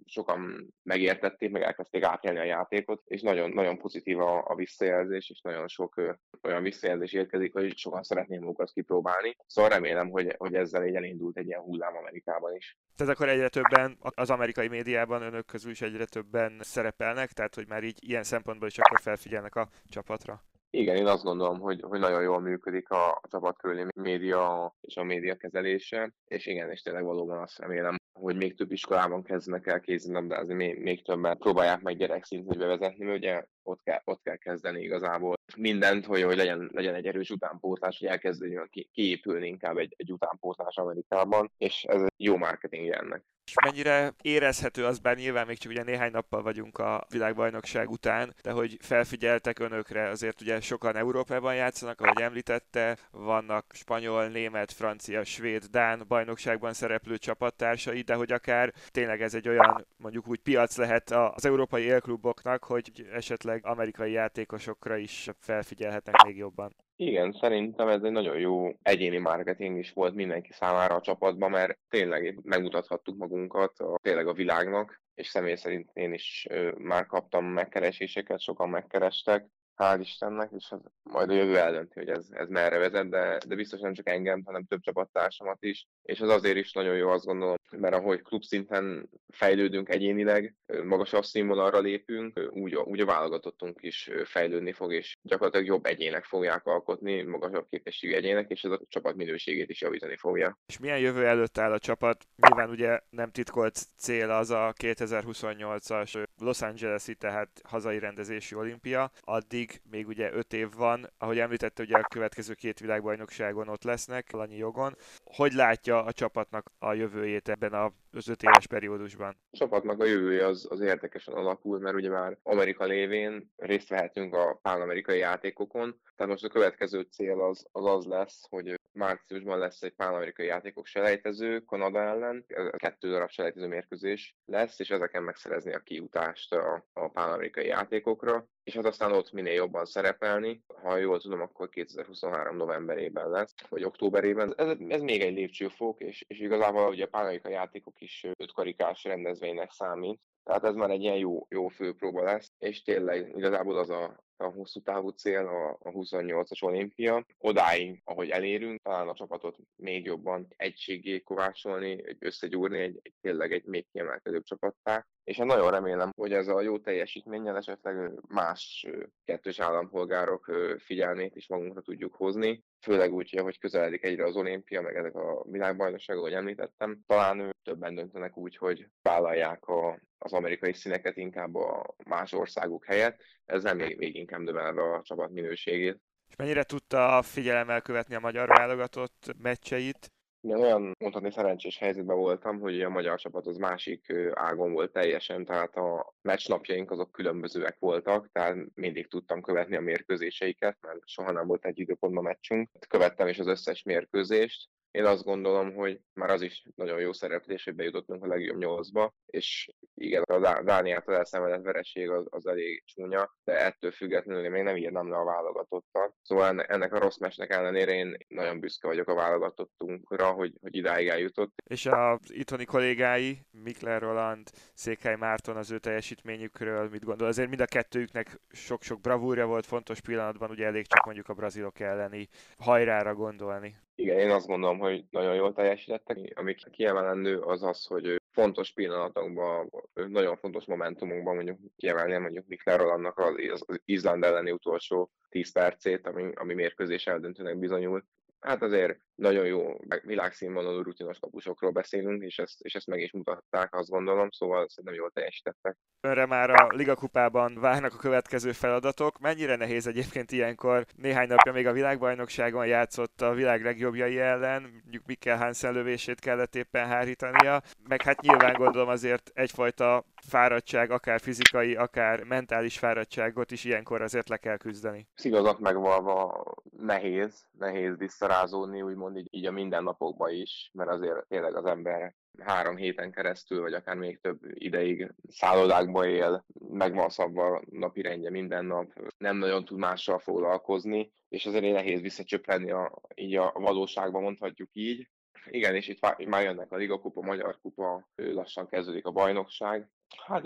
sokan 0.09 0.75
megértették, 0.83 1.51
meg 1.51 1.63
elkezdték 1.63 2.05
átélni 2.05 2.39
a 2.39 2.45
játékot, 2.45 3.03
és 3.05 3.23
nagyon, 3.23 3.51
nagyon 3.51 3.79
pozitív 3.79 4.21
a, 4.21 4.45
a 4.47 4.55
visszajelzés, 4.55 5.31
és 5.31 5.41
nagyon 5.41 5.69
sok 5.69 6.17
olyan 6.43 6.63
visszajelzés 6.63 7.13
érkezik, 7.13 7.53
hogy 7.53 7.77
sokan 7.77 8.03
szeretném 8.03 8.41
magukat 8.41 8.71
kipróbálni. 8.73 9.37
Szóval 9.47 9.71
remélem, 9.71 10.11
hogy, 10.11 10.35
hogy 10.39 10.55
ezzel 10.55 10.87
így 10.87 10.95
elindult 10.95 11.39
egy 11.39 11.47
ilyen 11.47 11.61
hullám 11.61 11.97
Amerikában 11.97 12.55
is. 12.55 12.77
Tehát 12.97 13.15
akkor 13.15 13.29
egyre 13.29 13.49
többen 13.49 13.99
az 14.01 14.31
amerikai 14.31 14.69
médiában 14.69 15.23
önök 15.23 15.47
közül 15.47 15.71
is 15.71 15.81
egyre 15.81 16.05
többen 16.05 16.59
szerepelnek, 16.61 17.33
tehát 17.33 17.55
hogy 17.55 17.69
már 17.69 17.83
így 17.85 17.99
ilyen 18.01 18.23
szempontból 18.23 18.69
is 18.69 18.79
akkor 18.79 19.01
felfigyelnek 19.01 19.55
a 19.55 19.69
csapatra? 19.89 20.43
Igen, 20.71 20.97
én 20.97 21.07
azt 21.07 21.23
gondolom, 21.23 21.59
hogy, 21.61 21.81
hogy 21.83 22.01
nagyon 22.01 22.23
jól 22.23 22.41
működik 22.41 22.91
a, 22.91 23.11
a 23.11 23.29
csapat 23.31 23.59
körüli 23.59 23.85
média 23.95 24.75
és 24.81 24.97
a 24.97 25.03
média 25.03 25.37
kezelése, 25.37 26.15
és 26.25 26.47
igen, 26.47 26.71
és 26.71 26.83
tényleg 26.83 27.05
valóban 27.05 27.39
azt 27.39 27.59
remélem, 27.59 27.97
hogy 28.13 28.37
még 28.37 28.57
több 28.57 28.73
iskolában 28.73 29.23
kezdenek 29.23 29.67
el 29.67 29.81
kézilabdázni, 29.81 30.55
még, 30.55 30.79
még 30.79 31.05
többen 31.05 31.39
próbálják 31.39 31.81
meg 31.81 31.97
gyerekszinten 31.97 32.59
bevezetni, 32.59 33.05
mert 33.05 33.19
ugye 33.19 33.45
ott 33.63 33.83
kell, 33.83 34.01
ott 34.05 34.23
kell 34.23 34.37
kezdeni 34.37 34.83
igazából 34.83 35.35
mindent, 35.57 36.05
hogy, 36.05 36.23
hogy 36.23 36.37
legyen, 36.37 36.71
legyen 36.73 36.95
egy 36.95 37.07
erős 37.07 37.31
utánpótlás, 37.31 37.99
hogy 37.99 38.09
elkezdődjön 38.09 38.69
ki, 38.71 38.89
kiépülni 38.93 39.47
inkább 39.47 39.77
egy, 39.77 39.95
egy 39.97 40.13
utánpótlás 40.13 40.77
Amerikában, 40.77 41.53
és 41.59 41.85
ez 41.85 42.07
jó 42.17 42.37
marketing 42.37 42.89
ennek. 42.89 43.25
És 43.49 43.55
mennyire 43.65 44.15
érezhető 44.23 44.85
az, 44.85 44.99
bár 44.99 45.17
nyilván 45.17 45.47
még 45.47 45.59
csak 45.59 45.73
ugye 45.73 45.83
néhány 45.83 46.11
nappal 46.11 46.43
vagyunk 46.43 46.79
a 46.79 47.07
világbajnokság 47.09 47.91
után, 47.91 48.35
de 48.43 48.51
hogy 48.51 48.77
felfigyeltek 48.81 49.59
önökre, 49.59 50.09
azért 50.09 50.41
ugye 50.41 50.61
sokan 50.61 50.97
Európában 50.97 51.55
játszanak, 51.55 52.01
ahogy 52.01 52.21
említette, 52.21 52.99
vannak 53.11 53.73
spanyol, 53.75 54.27
német, 54.27 54.73
francia, 54.73 55.25
svéd, 55.25 55.65
dán 55.65 56.05
bajnokságban 56.09 56.73
szereplő 56.73 57.19
csapattársai, 57.19 58.01
de 58.01 58.15
hogy 58.15 58.33
akár 58.33 58.73
tényleg 58.91 59.23
ez 59.23 59.35
egy 59.35 59.49
olyan 59.49 59.87
mondjuk 59.97 60.29
úgy 60.29 60.41
piac 60.41 60.77
lehet 60.77 61.11
az 61.11 61.45
európai 61.45 61.83
élkluboknak, 61.83 62.65
hogy 62.65 63.09
esetleg 63.13 63.67
amerikai 63.67 64.13
játékosokra 64.13 64.97
is 64.97 65.29
felfigyelhetnek 65.41 66.23
még 66.25 66.37
jobban. 66.37 66.75
Igen, 67.01 67.33
szerintem 67.33 67.89
ez 67.89 68.03
egy 68.03 68.11
nagyon 68.11 68.39
jó 68.39 68.73
egyéni 68.83 69.19
marketing 69.19 69.79
is 69.79 69.93
volt 69.93 70.15
mindenki 70.15 70.53
számára 70.53 70.95
a 70.95 71.01
csapatban, 71.01 71.51
mert 71.51 71.79
tényleg 71.89 72.41
megmutathattuk 72.43 73.17
magunkat 73.17 73.79
a, 73.79 73.99
tényleg 74.03 74.27
a 74.27 74.33
világnak, 74.33 75.03
és 75.15 75.27
személy 75.27 75.55
szerint 75.55 75.91
én 75.93 76.13
is 76.13 76.47
ö, 76.51 76.73
már 76.79 77.07
kaptam 77.07 77.45
megkereséseket, 77.45 78.41
sokan 78.41 78.69
megkerestek, 78.69 79.47
hál' 79.77 80.01
Istennek, 80.01 80.51
és 80.57 80.71
ez 80.71 80.81
majd 81.03 81.31
a 81.31 81.35
jövő 81.35 81.59
eldönti, 81.59 81.99
hogy 81.99 82.09
ez, 82.09 82.27
ez 82.31 82.49
merre 82.49 82.79
vezet, 82.79 83.09
de, 83.09 83.39
de 83.47 83.55
biztos 83.55 83.81
nem 83.81 83.95
csak 83.95 84.09
engem, 84.09 84.43
hanem 84.45 84.65
több 84.65 84.81
csapattársamat 84.81 85.63
is, 85.63 85.87
és 86.09 86.21
az 86.21 86.29
azért 86.29 86.57
is 86.57 86.73
nagyon 86.73 86.97
jó 86.97 87.09
azt 87.09 87.25
gondolom, 87.25 87.57
mert 87.71 87.95
ahogy 87.95 88.23
klub 88.23 88.43
szinten 88.43 89.11
fejlődünk 89.29 89.89
egyénileg, 89.89 90.55
magasabb 90.85 91.25
színvonalra 91.25 91.79
lépünk, 91.79 92.41
úgy, 92.51 92.75
úgy 92.75 93.01
a 93.01 93.05
válogatottunk 93.05 93.79
is 93.81 94.11
fejlődni 94.25 94.73
fog, 94.73 94.93
és 94.93 95.17
gyakorlatilag 95.23 95.67
jobb 95.67 95.87
egyének 95.87 96.25
fogják 96.25 96.67
alkotni, 96.67 97.23
magasabb 97.23 97.67
képességű 97.71 98.15
egyének, 98.15 98.51
és 98.51 98.63
ez 98.63 98.71
a 98.71 98.81
csapat 98.89 99.15
minőségét 99.17 99.71
is 99.71 99.81
javítani 99.81 100.17
fogja. 100.17 100.59
És 100.67 100.79
milyen 100.79 100.99
jövő 100.99 101.27
előtt 101.27 101.59
áll 101.59 101.73
a 101.73 101.79
csapat? 101.79 102.27
Nyilván 102.37 102.71
ugye 102.71 103.01
nem 103.11 103.31
titkolt 103.31 103.87
cél 103.99 104.31
az 104.31 104.51
a 104.51 104.73
2028-as 104.83 106.25
Los 106.39 106.63
Angeles-i, 106.63 107.15
tehát 107.15 107.61
hazai 107.65 107.99
rendezési 107.99 108.55
olimpia, 108.55 109.11
addig 109.21 109.81
még, 109.91 110.07
ugye 110.07 110.33
öt 110.33 110.53
év 110.53 110.69
van, 110.77 111.13
ahogy 111.19 111.39
említette, 111.39 111.83
ugye 111.83 111.97
a 111.97 112.09
következő 112.09 112.55
két 112.55 112.81
világbajnokságon 112.81 113.69
ott 113.69 113.85
lesznek, 113.85 114.29
annyi 114.33 114.57
jogon. 114.57 114.97
Hogy 115.25 115.53
látja 115.53 115.98
a 116.05 116.13
csapatnak 116.13 116.71
a 116.79 116.93
jövőjét 116.93 117.49
ebben 117.49 117.73
az 118.13 118.29
öt 118.29 118.43
éves 118.43 118.67
periódusban? 118.67 119.37
A 119.51 119.57
csapatnak 119.57 120.01
a 120.01 120.05
jövője 120.05 120.47
az, 120.47 120.67
az 120.71 120.81
érdekesen 120.81 121.35
alakul, 121.35 121.79
mert 121.79 121.97
ugye 121.97 122.11
már 122.11 122.39
Amerika 122.43 122.85
lévén 122.85 123.53
részt 123.57 123.89
vehetünk 123.89 124.35
a 124.35 124.59
pán-amerikai 124.63 125.19
játékokon, 125.19 126.01
tehát 126.17 126.33
most 126.33 126.45
a 126.45 126.49
következő 126.49 127.01
cél 127.11 127.41
az, 127.41 127.67
az 127.73 127.85
az 127.85 128.05
lesz, 128.05 128.47
hogy 128.49 128.81
márciusban 128.93 129.59
lesz 129.59 129.83
egy 129.83 129.95
pán-amerikai 129.95 130.47
játékok 130.47 130.87
selejtező 130.87 131.61
Kanada 131.61 132.01
ellen, 132.01 132.45
kettő 132.77 133.11
darab 133.11 133.31
selejtező 133.31 133.67
mérkőzés 133.67 134.37
lesz, 134.45 134.79
és 134.79 134.91
ezeken 134.91 135.23
megszerezni 135.23 135.75
a 135.75 135.79
kiutást 135.79 136.53
a, 136.53 136.87
a 136.93 137.09
pán-amerikai 137.09 137.67
játékokra, 137.67 138.49
és 138.69 138.75
hát 138.75 138.85
aztán 138.85 139.13
ott 139.13 139.33
minél 139.33 139.53
jobban 139.53 139.85
szerepelni. 139.85 140.63
Ha 140.83 140.97
jól 140.97 141.21
tudom, 141.21 141.41
akkor 141.41 141.69
2023 141.69 142.57
novemberében 142.57 143.31
lesz, 143.31 143.55
vagy 143.69 143.85
októberében. 143.85 144.55
Ez, 144.57 144.77
ez 144.89 145.01
még 145.01 145.21
egy 145.21 145.35
lépcsőfok, 145.35 146.01
és, 146.01 146.25
és 146.27 146.39
igazából 146.41 146.89
ugye 146.89 147.05
a 147.05 147.09
pán-amerikai 147.09 147.53
játékok 147.53 148.01
is 148.01 148.27
ötkarikás 148.37 149.05
rendezvénynek 149.05 149.71
számít, 149.71 150.21
tehát 150.45 150.65
ez 150.65 150.75
már 150.75 150.91
egy 150.91 151.03
ilyen 151.03 151.17
jó, 151.17 151.47
jó 151.49 151.69
főpróba 151.69 152.23
lesz, 152.23 152.53
és 152.59 152.83
tényleg 152.83 153.33
igazából 153.37 153.79
az 153.79 153.91
a, 153.91 154.25
a 154.41 154.49
hosszú 154.49 154.81
távú 154.81 155.09
cél, 155.09 155.47
a, 155.47 155.71
a 155.71 155.93
28-as 155.93 156.63
olimpia. 156.63 157.27
Odáig, 157.39 158.01
ahogy 158.05 158.29
elérünk, 158.29 158.83
talán 158.83 159.09
a 159.09 159.15
csapatot 159.15 159.57
még 159.77 160.05
jobban 160.05 160.47
egységé 160.57 161.21
kovácsolni, 161.21 162.05
összegyúrni 162.19 162.79
egy, 162.79 162.99
egy 163.03 163.15
tényleg 163.21 163.53
egy 163.53 163.65
még 163.65 163.87
kiemelkedőbb 163.91 164.43
csapattá. 164.43 165.07
És 165.25 165.37
hát 165.37 165.47
nagyon 165.47 165.71
remélem, 165.71 166.11
hogy 166.17 166.33
ez 166.33 166.49
a 166.49 166.61
jó 166.61 166.79
teljesítménnyel 166.79 167.57
esetleg 167.57 168.13
más 168.29 168.87
kettős 169.25 169.59
állampolgárok 169.59 170.53
figyelmét 170.79 171.37
is 171.37 171.49
magunkra 171.49 171.81
tudjuk 171.81 172.15
hozni, 172.15 172.65
főleg 172.81 173.13
úgy, 173.13 173.39
hogy 173.43 173.59
közeledik 173.59 174.05
egyre 174.05 174.25
az 174.25 174.37
olimpia, 174.37 174.81
meg 174.81 174.97
ezek 174.97 175.15
a 175.15 175.45
világbajnokságok, 175.51 176.23
ahogy 176.23 176.35
említettem. 176.35 177.01
Talán 177.07 177.57
többen 177.63 177.95
döntenek 177.95 178.37
úgy, 178.37 178.57
hogy 178.57 178.87
vállalják 179.03 179.67
a, 179.67 180.01
az 180.19 180.33
amerikai 180.33 180.73
színeket 180.73 181.17
inkább 181.17 181.55
a 181.55 181.95
más 182.05 182.33
országok 182.33 182.85
helyett. 182.85 183.21
Ezzel 183.45 183.75
még, 183.75 183.97
még 183.99 184.15
inkább 184.15 184.41
növelve 184.41 184.83
a 184.83 185.03
csapat 185.03 185.31
minőségét. 185.31 186.01
És 186.29 186.37
mennyire 186.37 186.63
tudta 186.63 187.23
figyelemmel 187.23 187.81
követni 187.81 188.15
a 188.15 188.21
magyar 188.21 188.49
válogatott 188.49 189.35
meccseit? 189.39 190.13
Én 190.41 190.55
olyan 190.55 190.95
mondhatni 190.99 191.31
szerencsés 191.31 191.79
helyzetben 191.79 192.17
voltam, 192.17 192.61
hogy 192.61 192.83
a 192.83 192.89
magyar 192.89 193.19
csapat 193.19 193.47
az 193.47 193.57
másik 193.57 194.13
ágon 194.33 194.73
volt 194.73 194.93
teljesen, 194.93 195.45
tehát 195.45 195.77
a 195.77 196.15
meccsnapjaink 196.23 196.91
azok 196.91 197.13
különbözőek 197.13 197.77
voltak, 197.79 198.29
tehát 198.33 198.57
mindig 198.75 199.09
tudtam 199.09 199.43
követni 199.43 199.77
a 199.77 199.81
mérkőzéseiket, 199.81 200.77
mert 200.81 200.99
soha 201.05 201.33
nem 201.33 201.47
volt 201.47 201.65
egy 201.65 201.79
időpontban 201.79 202.23
meccsünk. 202.23 202.71
Követtem 202.89 203.27
is 203.29 203.39
az 203.39 203.47
összes 203.47 203.83
mérkőzést, 203.83 204.69
én 204.91 205.05
azt 205.05 205.25
gondolom, 205.25 205.75
hogy 205.75 206.01
már 206.15 206.31
az 206.31 206.43
is 206.43 206.63
nagyon 206.75 207.01
jó 207.01 207.13
szereplés, 207.13 207.65
hogy 207.65 207.75
bejutottunk 207.75 208.25
a 208.25 208.27
legjobb 208.27 208.59
nyolcba, 208.59 209.15
és 209.27 209.71
igen, 209.95 210.23
a 210.23 210.63
Dániától 210.63 211.15
elszenvedett 211.15 211.63
vereség 211.63 212.11
az, 212.11 212.27
az 212.31 212.47
elég 212.47 212.83
csúnya, 212.85 213.35
de 213.45 213.65
ettől 213.65 213.91
függetlenül 213.91 214.45
én 214.45 214.51
még 214.51 214.63
nem 214.63 214.77
írnám 214.77 215.11
le 215.11 215.17
a 215.17 215.25
válogatottat. 215.25 216.15
Szóval 216.23 216.63
ennek 216.63 216.93
a 216.93 216.99
rossz 216.99 217.19
mesnek 217.19 217.51
ellenére 217.51 217.93
én 217.93 218.17
nagyon 218.29 218.61
büszke 218.61 218.87
vagyok 218.87 219.09
a 219.09 219.15
válogatottunkra, 219.15 220.31
hogy, 220.31 220.53
hogy 220.61 220.77
idáig 220.77 221.09
eljutott. 221.09 221.53
És 221.65 221.87
az 221.87 222.19
itthoni 222.27 222.65
kollégái, 222.65 223.39
Mikler 223.51 224.01
Roland, 224.01 224.51
Székely 224.75 225.17
Márton 225.17 225.57
az 225.57 225.71
ő 225.71 225.79
teljesítményükről 225.79 226.89
mit 226.89 227.05
gondol? 227.05 227.29
Azért 227.29 227.49
mind 227.49 227.61
a 227.61 227.67
kettőjüknek 227.67 228.41
sok-sok 228.49 229.01
bravúrja 229.01 229.47
volt 229.47 229.67
fontos 229.67 230.01
pillanatban, 230.01 230.51
ugye 230.51 230.67
elég 230.67 230.87
csak 230.87 231.05
mondjuk 231.05 231.29
a 231.29 231.35
brazilok 231.35 231.81
elleni 231.81 232.29
hajrára 232.59 233.15
gondolni. 233.15 233.77
Igen, 234.01 234.19
én 234.19 234.31
azt 234.31 234.47
gondolom, 234.47 234.79
hogy 234.79 235.05
nagyon 235.11 235.35
jól 235.35 235.53
teljesítettek. 235.53 236.19
Ami 236.35 236.55
kiemelendő 236.55 237.39
az 237.39 237.63
az, 237.63 237.87
hogy 237.87 238.23
fontos 238.31 238.73
pillanatokban, 238.73 239.71
nagyon 239.95 240.37
fontos 240.37 240.65
momentumokban 240.65 241.35
mondjuk 241.35 241.59
kiemelni 241.77 242.17
mondjuk 242.17 242.47
Mikler 242.47 242.79
Rolandnak 242.79 243.19
az, 243.19 243.35
az 243.67 243.81
Izland 243.85 244.25
elleni 244.25 244.51
utolsó 244.51 245.11
10 245.29 245.53
percét, 245.53 246.07
ami, 246.07 246.33
ami 246.35 246.55
mérkőzés 246.55 247.07
eldöntőnek 247.07 247.59
bizonyult. 247.59 248.05
Hát 248.41 248.63
azért 248.63 248.99
nagyon 249.15 249.47
jó, 249.47 249.77
világszínvonalú 250.03 250.83
rutinos 250.83 251.19
kapusokról 251.19 251.71
beszélünk, 251.71 252.23
és 252.23 252.39
ezt, 252.39 252.61
és 252.61 252.75
ezt 252.75 252.87
meg 252.87 253.01
is 253.01 253.13
mutatták, 253.13 253.75
azt 253.75 253.89
gondolom, 253.89 254.31
szóval 254.31 254.69
szerintem 254.69 254.95
jól 254.95 255.11
teljesítettek. 255.11 255.77
Önre 256.01 256.27
már 256.27 256.51
a 256.51 256.67
Liga 256.71 256.95
kupában 256.95 257.61
várnak 257.61 257.95
a 257.95 257.97
következő 257.97 258.53
feladatok. 258.53 259.19
Mennyire 259.19 259.57
nehéz 259.57 259.87
egyébként 259.87 260.33
ilyenkor? 260.33 260.87
Néhány 260.97 261.29
napja 261.29 261.53
még 261.53 261.67
a 261.67 261.73
világbajnokságon 261.73 262.67
játszott 262.67 263.21
a 263.21 263.33
világ 263.33 263.63
legjobbjai 263.63 264.19
ellen, 264.19 264.63
mondjuk 264.63 265.07
Mikkel 265.07 265.37
Hansen 265.37 265.73
lövését 265.73 266.21
kellett 266.21 266.55
éppen 266.55 266.87
hárítania, 266.87 267.63
meg 267.89 268.03
hát 268.03 268.21
nyilván 268.21 268.53
gondolom 268.53 268.89
azért 268.89 269.31
egyfajta 269.35 270.05
fáradtság, 270.29 270.91
akár 270.91 271.21
fizikai, 271.21 271.77
akár 271.77 272.23
mentális 272.23 272.79
fáradtságot 272.79 273.51
is 273.51 273.65
ilyenkor 273.65 274.03
azért 274.03 274.29
le 274.29 274.37
kell 274.37 274.57
küzdeni. 274.57 275.09
Szigazat 275.15 275.59
megvalva 275.59 276.45
nehéz, 276.81 277.47
nehéz 277.59 277.97
visszarázódni, 278.29 278.83
úgymond 278.83 279.17
így, 279.17 279.29
így 279.31 279.47
a 279.47 279.51
mindennapokban 279.51 280.31
is, 280.31 280.71
mert 280.73 280.91
azért 280.91 281.27
tényleg 281.29 281.57
az 281.57 281.65
ember 281.65 282.15
három 282.39 282.77
héten 282.77 283.13
keresztül, 283.13 283.61
vagy 283.61 283.73
akár 283.73 283.97
még 283.97 284.21
több 284.21 284.39
ideig 284.43 285.15
szállodákba 285.29 286.07
él, 286.07 286.45
meg 286.69 286.95
van 286.95 287.09
szabva 287.09 287.63
napi 287.71 288.03
rendje 288.03 288.31
minden 288.31 288.65
nap, 288.65 288.93
nem 289.19 289.37
nagyon 289.37 289.65
tud 289.65 289.79
mással 289.79 290.19
foglalkozni, 290.19 291.13
és 291.29 291.47
azért 291.47 291.73
nehéz 291.73 292.01
visszacsöprenni 292.01 292.71
a, 292.71 293.01
így 293.15 293.37
a 293.37 293.53
valóságban, 293.55 294.23
mondhatjuk 294.23 294.69
így. 294.73 295.09
Igen, 295.51 295.75
és 295.75 295.89
itt 295.89 296.27
már 296.27 296.43
jönnek 296.43 296.73
a 296.73 296.77
Liga 296.77 296.99
Kupa, 296.99 297.21
Magyar 297.21 297.59
Kupa, 297.61 298.09
lassan 298.15 298.69
kezdődik 298.69 299.07
a 299.07 299.11
bajnokság. 299.11 299.89
Hát 300.27 300.45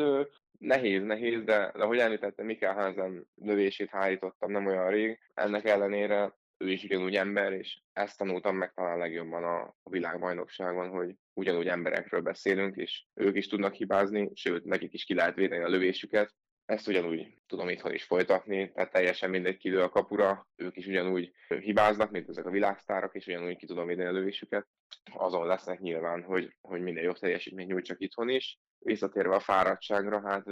nehéz, 0.58 1.02
nehéz, 1.02 1.44
de, 1.44 1.72
de 1.74 1.82
ahogy 1.82 1.98
említettem, 1.98 2.46
Mikkel 2.46 2.74
Hansen 2.74 3.26
lövését 3.34 3.90
hárítottam 3.90 4.50
nem 4.50 4.66
olyan 4.66 4.90
rég. 4.90 5.18
Ennek 5.34 5.64
ellenére 5.64 6.32
ő 6.62 6.70
is 6.70 6.84
ugyanúgy 6.84 7.16
ember, 7.16 7.52
és 7.52 7.80
ezt 7.92 8.18
tanultam 8.18 8.56
meg 8.56 8.72
talán 8.72 8.98
legjobban 8.98 9.44
a, 9.44 9.60
a 9.82 9.90
világbajnokságon, 9.90 10.88
hogy 10.88 11.14
ugyanúgy 11.32 11.66
emberekről 11.66 12.20
beszélünk, 12.20 12.76
és 12.76 13.04
ők 13.14 13.36
is 13.36 13.46
tudnak 13.46 13.74
hibázni, 13.74 14.30
sőt, 14.34 14.64
nekik 14.64 14.92
is 14.92 15.04
ki 15.04 15.14
lehet 15.14 15.34
védeni 15.34 15.62
a 15.62 15.68
lövésüket. 15.68 16.34
Ezt 16.64 16.88
ugyanúgy 16.88 17.34
tudom 17.46 17.68
itthon 17.68 17.94
is 17.94 18.04
folytatni, 18.04 18.72
tehát 18.72 18.92
teljesen 18.92 19.30
mindegy 19.30 19.56
kidő 19.56 19.82
a 19.82 19.88
kapura, 19.88 20.48
ők 20.56 20.76
is 20.76 20.86
ugyanúgy 20.86 21.32
hibáznak, 21.60 22.10
mint 22.10 22.28
ezek 22.28 22.46
a 22.46 22.50
világsztárok, 22.50 23.14
és 23.14 23.26
ugyanúgy 23.26 23.56
ki 23.56 23.66
tudom 23.66 23.86
védeni 23.86 24.08
a 24.08 24.12
lövésüket. 24.12 24.66
Azon 25.12 25.46
lesznek 25.46 25.80
nyilván, 25.80 26.22
hogy, 26.22 26.56
hogy 26.60 26.80
minden 26.80 27.04
jobb 27.04 27.18
teljesítményt 27.18 27.68
nyújtsak 27.68 28.00
itthon 28.00 28.28
is. 28.28 28.58
Visszatérve 28.78 29.34
a 29.34 29.40
fáradtságra, 29.40 30.20
hát 30.20 30.44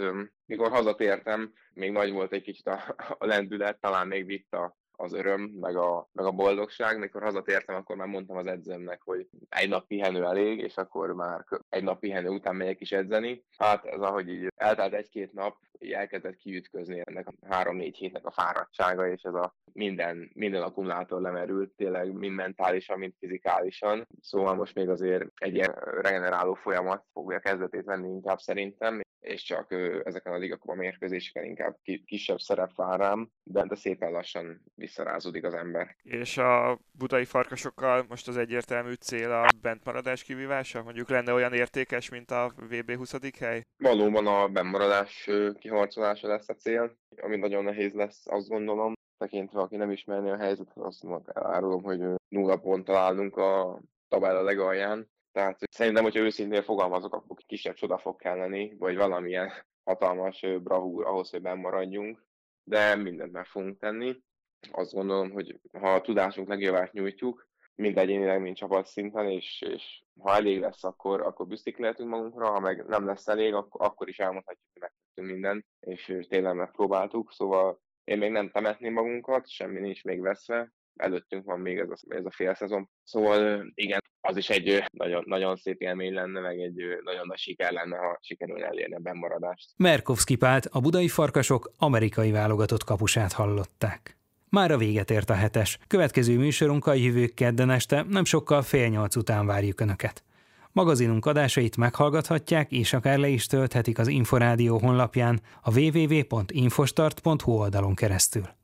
mikor 0.45 0.71
hazatértem, 0.71 1.53
még 1.73 1.91
nagy 1.91 2.11
volt 2.11 2.33
egy 2.33 2.41
kicsit 2.41 2.67
a, 2.67 2.95
a 3.17 3.25
lendület, 3.25 3.79
talán 3.79 4.07
még 4.07 4.25
vitt 4.25 4.53
a, 4.53 4.79
az 5.01 5.13
öröm, 5.13 5.41
meg 5.41 5.75
a, 5.75 6.09
meg 6.11 6.25
a 6.25 6.31
boldogság. 6.31 6.99
Mikor 6.99 7.23
hazatértem, 7.23 7.75
akkor 7.75 7.95
már 7.95 8.07
mondtam 8.07 8.37
az 8.37 8.45
edzőmnek, 8.45 9.01
hogy 9.01 9.27
egy 9.49 9.69
nap 9.69 9.87
pihenő 9.87 10.23
elég, 10.23 10.59
és 10.59 10.77
akkor 10.77 11.13
már 11.13 11.45
egy 11.69 11.83
nap 11.83 11.99
pihenő 11.99 12.29
után 12.29 12.55
megyek 12.55 12.81
is 12.81 12.91
edzeni. 12.91 13.43
Hát 13.57 13.85
ez 13.85 14.01
ahogy 14.01 14.29
így 14.29 14.47
eltelt 14.55 14.93
egy-két 14.93 15.33
nap, 15.33 15.57
így 15.79 15.91
elkezdett 15.91 16.35
kiütközni 16.35 17.01
ennek 17.03 17.27
a 17.27 17.33
három-négy 17.49 17.97
hétnek 17.97 18.25
a 18.25 18.31
fáradtsága, 18.31 19.07
és 19.07 19.21
ez 19.21 19.33
a 19.33 19.55
minden, 19.73 20.31
minden 20.33 20.61
akkumulátor 20.61 21.21
lemerült, 21.21 21.71
tényleg 21.71 22.13
mind 22.13 22.35
mentálisan, 22.35 22.99
mind 22.99 23.13
fizikálisan. 23.19 24.07
Szóval 24.21 24.55
most 24.55 24.75
még 24.75 24.89
azért 24.89 25.25
egy 25.35 25.53
ilyen 25.53 25.73
regeneráló 26.01 26.53
folyamat 26.53 27.03
fogja 27.13 27.39
kezdetét 27.39 27.85
venni 27.85 28.07
inkább 28.07 28.39
szerintem, 28.39 29.01
és 29.21 29.43
csak 29.43 29.71
ezeken 30.03 30.33
a 30.33 30.37
ligakuba 30.37 30.75
mérkőzéseken 30.75 31.43
inkább 31.43 31.77
kisebb 32.05 32.39
szerep 32.39 32.75
vár 32.75 32.99
rám, 32.99 33.31
de, 33.43 33.65
de 33.65 33.75
szépen 33.75 34.11
lassan 34.11 34.61
visszarázódik 34.75 35.43
az 35.43 35.53
ember. 35.53 35.95
És 36.01 36.37
a 36.37 36.79
budai 36.91 37.25
farkasokkal 37.25 38.05
most 38.09 38.27
az 38.27 38.37
egyértelmű 38.37 38.93
cél 38.93 39.31
a 39.31 39.47
bentmaradás 39.61 40.23
kivívása? 40.23 40.83
Mondjuk 40.83 41.09
lenne 41.09 41.33
olyan 41.33 41.53
értékes, 41.53 42.09
mint 42.09 42.31
a 42.31 42.53
VB 42.69 42.95
20. 42.95 43.15
hely? 43.39 43.61
Valóban 43.77 44.27
a 44.27 44.47
bentmaradás 44.47 45.29
kiharcolása 45.59 46.27
lesz 46.27 46.49
a 46.49 46.53
cél, 46.53 46.97
ami 47.21 47.35
nagyon 47.37 47.63
nehéz 47.63 47.93
lesz, 47.93 48.27
azt 48.27 48.47
gondolom. 48.47 48.93
Tekintve, 49.17 49.59
aki 49.59 49.75
nem 49.75 49.91
ismerné 49.91 50.29
a 50.29 50.37
helyzetet, 50.37 50.77
azt 50.77 51.05
elárulom, 51.33 51.83
hogy 51.83 51.99
nulla 52.27 52.57
pont 52.57 52.85
találunk 52.85 53.37
a 53.37 53.81
tabella 54.07 54.41
legalján, 54.41 55.09
tehát 55.31 55.59
szerintem, 55.71 56.03
hogyha 56.03 56.19
őszintén 56.19 56.63
fogalmazok, 56.63 57.13
akkor 57.13 57.37
kisebb 57.45 57.73
csoda 57.73 57.97
fog 57.97 58.15
kelleni, 58.15 58.75
vagy 58.77 58.95
valamilyen 58.95 59.51
hatalmas 59.83 60.45
bravúr 60.63 61.05
ahhoz, 61.05 61.29
hogy 61.29 61.41
maradjunk, 61.41 62.23
de 62.63 62.95
mindent 62.95 63.31
meg 63.31 63.45
fogunk 63.45 63.79
tenni. 63.79 64.23
Azt 64.71 64.93
gondolom, 64.93 65.31
hogy 65.31 65.59
ha 65.79 65.93
a 65.93 66.01
tudásunk 66.01 66.47
legjobbát 66.47 66.91
nyújtjuk, 66.91 67.49
mind 67.75 67.97
egyénileg, 67.97 68.41
mind 68.41 68.55
csapat 68.55 68.85
szinten, 68.85 69.29
és, 69.29 69.61
és 69.61 70.03
ha 70.19 70.35
elég 70.35 70.59
lesz, 70.59 70.83
akkor, 70.83 71.21
akkor 71.21 71.47
büszkék 71.47 71.77
lehetünk 71.77 72.09
magunkra, 72.09 72.49
ha 72.49 72.59
meg 72.59 72.85
nem 72.87 73.05
lesz 73.05 73.27
elég, 73.27 73.53
akkor, 73.53 73.85
akkor 73.85 74.07
is 74.07 74.19
elmondhatjuk, 74.19 74.67
hogy 74.73 74.81
megtettünk 74.81 75.27
mindent, 75.27 75.65
és 75.79 76.27
tényleg 76.29 76.55
megpróbáltuk, 76.55 77.31
szóval 77.31 77.81
én 78.03 78.17
még 78.17 78.31
nem 78.31 78.49
temetném 78.49 78.93
magunkat, 78.93 79.49
semmi 79.49 79.79
nincs 79.79 80.03
még 80.03 80.21
veszve, 80.21 80.71
előttünk 81.01 81.45
van 81.45 81.59
még 81.59 81.77
ez 81.77 81.89
a, 81.89 81.95
ez 82.07 82.25
a 82.25 82.31
fél 82.31 82.53
szezon. 82.53 82.89
Szóval 83.03 83.71
igen, 83.75 83.99
az 84.21 84.37
is 84.37 84.49
egy 84.49 84.83
nagyon, 84.91 85.23
nagyon 85.25 85.55
szép 85.55 85.81
élmény 85.81 86.13
lenne, 86.13 86.39
meg 86.39 86.59
egy 86.59 86.83
nagyon 87.03 87.27
nagy 87.27 87.37
siker 87.37 87.71
lenne, 87.71 87.97
ha 87.97 88.17
sikerülne 88.21 88.65
elérni 88.65 88.95
a 88.95 88.99
bennmaradást. 88.99 89.69
Merkovszki 89.77 90.35
Pált, 90.35 90.65
a 90.71 90.79
budai 90.79 91.07
farkasok 91.07 91.71
amerikai 91.77 92.31
válogatott 92.31 92.83
kapusát 92.83 93.31
hallották. 93.31 94.17
Már 94.49 94.71
a 94.71 94.77
véget 94.77 95.11
ért 95.11 95.29
a 95.29 95.33
hetes. 95.33 95.79
Következő 95.87 96.37
műsorunkkal 96.37 96.95
jövő 96.95 97.27
kedden 97.27 97.69
este 97.69 98.05
nem 98.09 98.23
sokkal 98.23 98.61
fél 98.61 98.87
nyolc 98.87 99.15
után 99.15 99.45
várjuk 99.45 99.79
Önöket. 99.79 100.23
Magazinunk 100.71 101.25
adásait 101.25 101.77
meghallgathatják, 101.77 102.71
és 102.71 102.93
akár 102.93 103.17
le 103.17 103.27
is 103.27 103.45
tölthetik 103.45 103.99
az 103.99 104.07
Inforádió 104.07 104.77
honlapján 104.77 105.41
a 105.61 105.79
www.infostart.hu 105.79 107.51
oldalon 107.51 107.95
keresztül. 107.95 108.60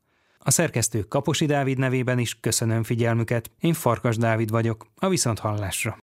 A 0.48 0.50
szerkesztő 0.50 1.02
Kaposi 1.02 1.46
Dávid 1.46 1.78
nevében 1.78 2.18
is 2.18 2.40
köszönöm 2.40 2.82
figyelmüket, 2.82 3.50
én 3.60 3.74
Farkas 3.74 4.16
Dávid 4.16 4.50
vagyok, 4.50 4.86
a 4.96 5.08
Viszonthallásra. 5.08 5.98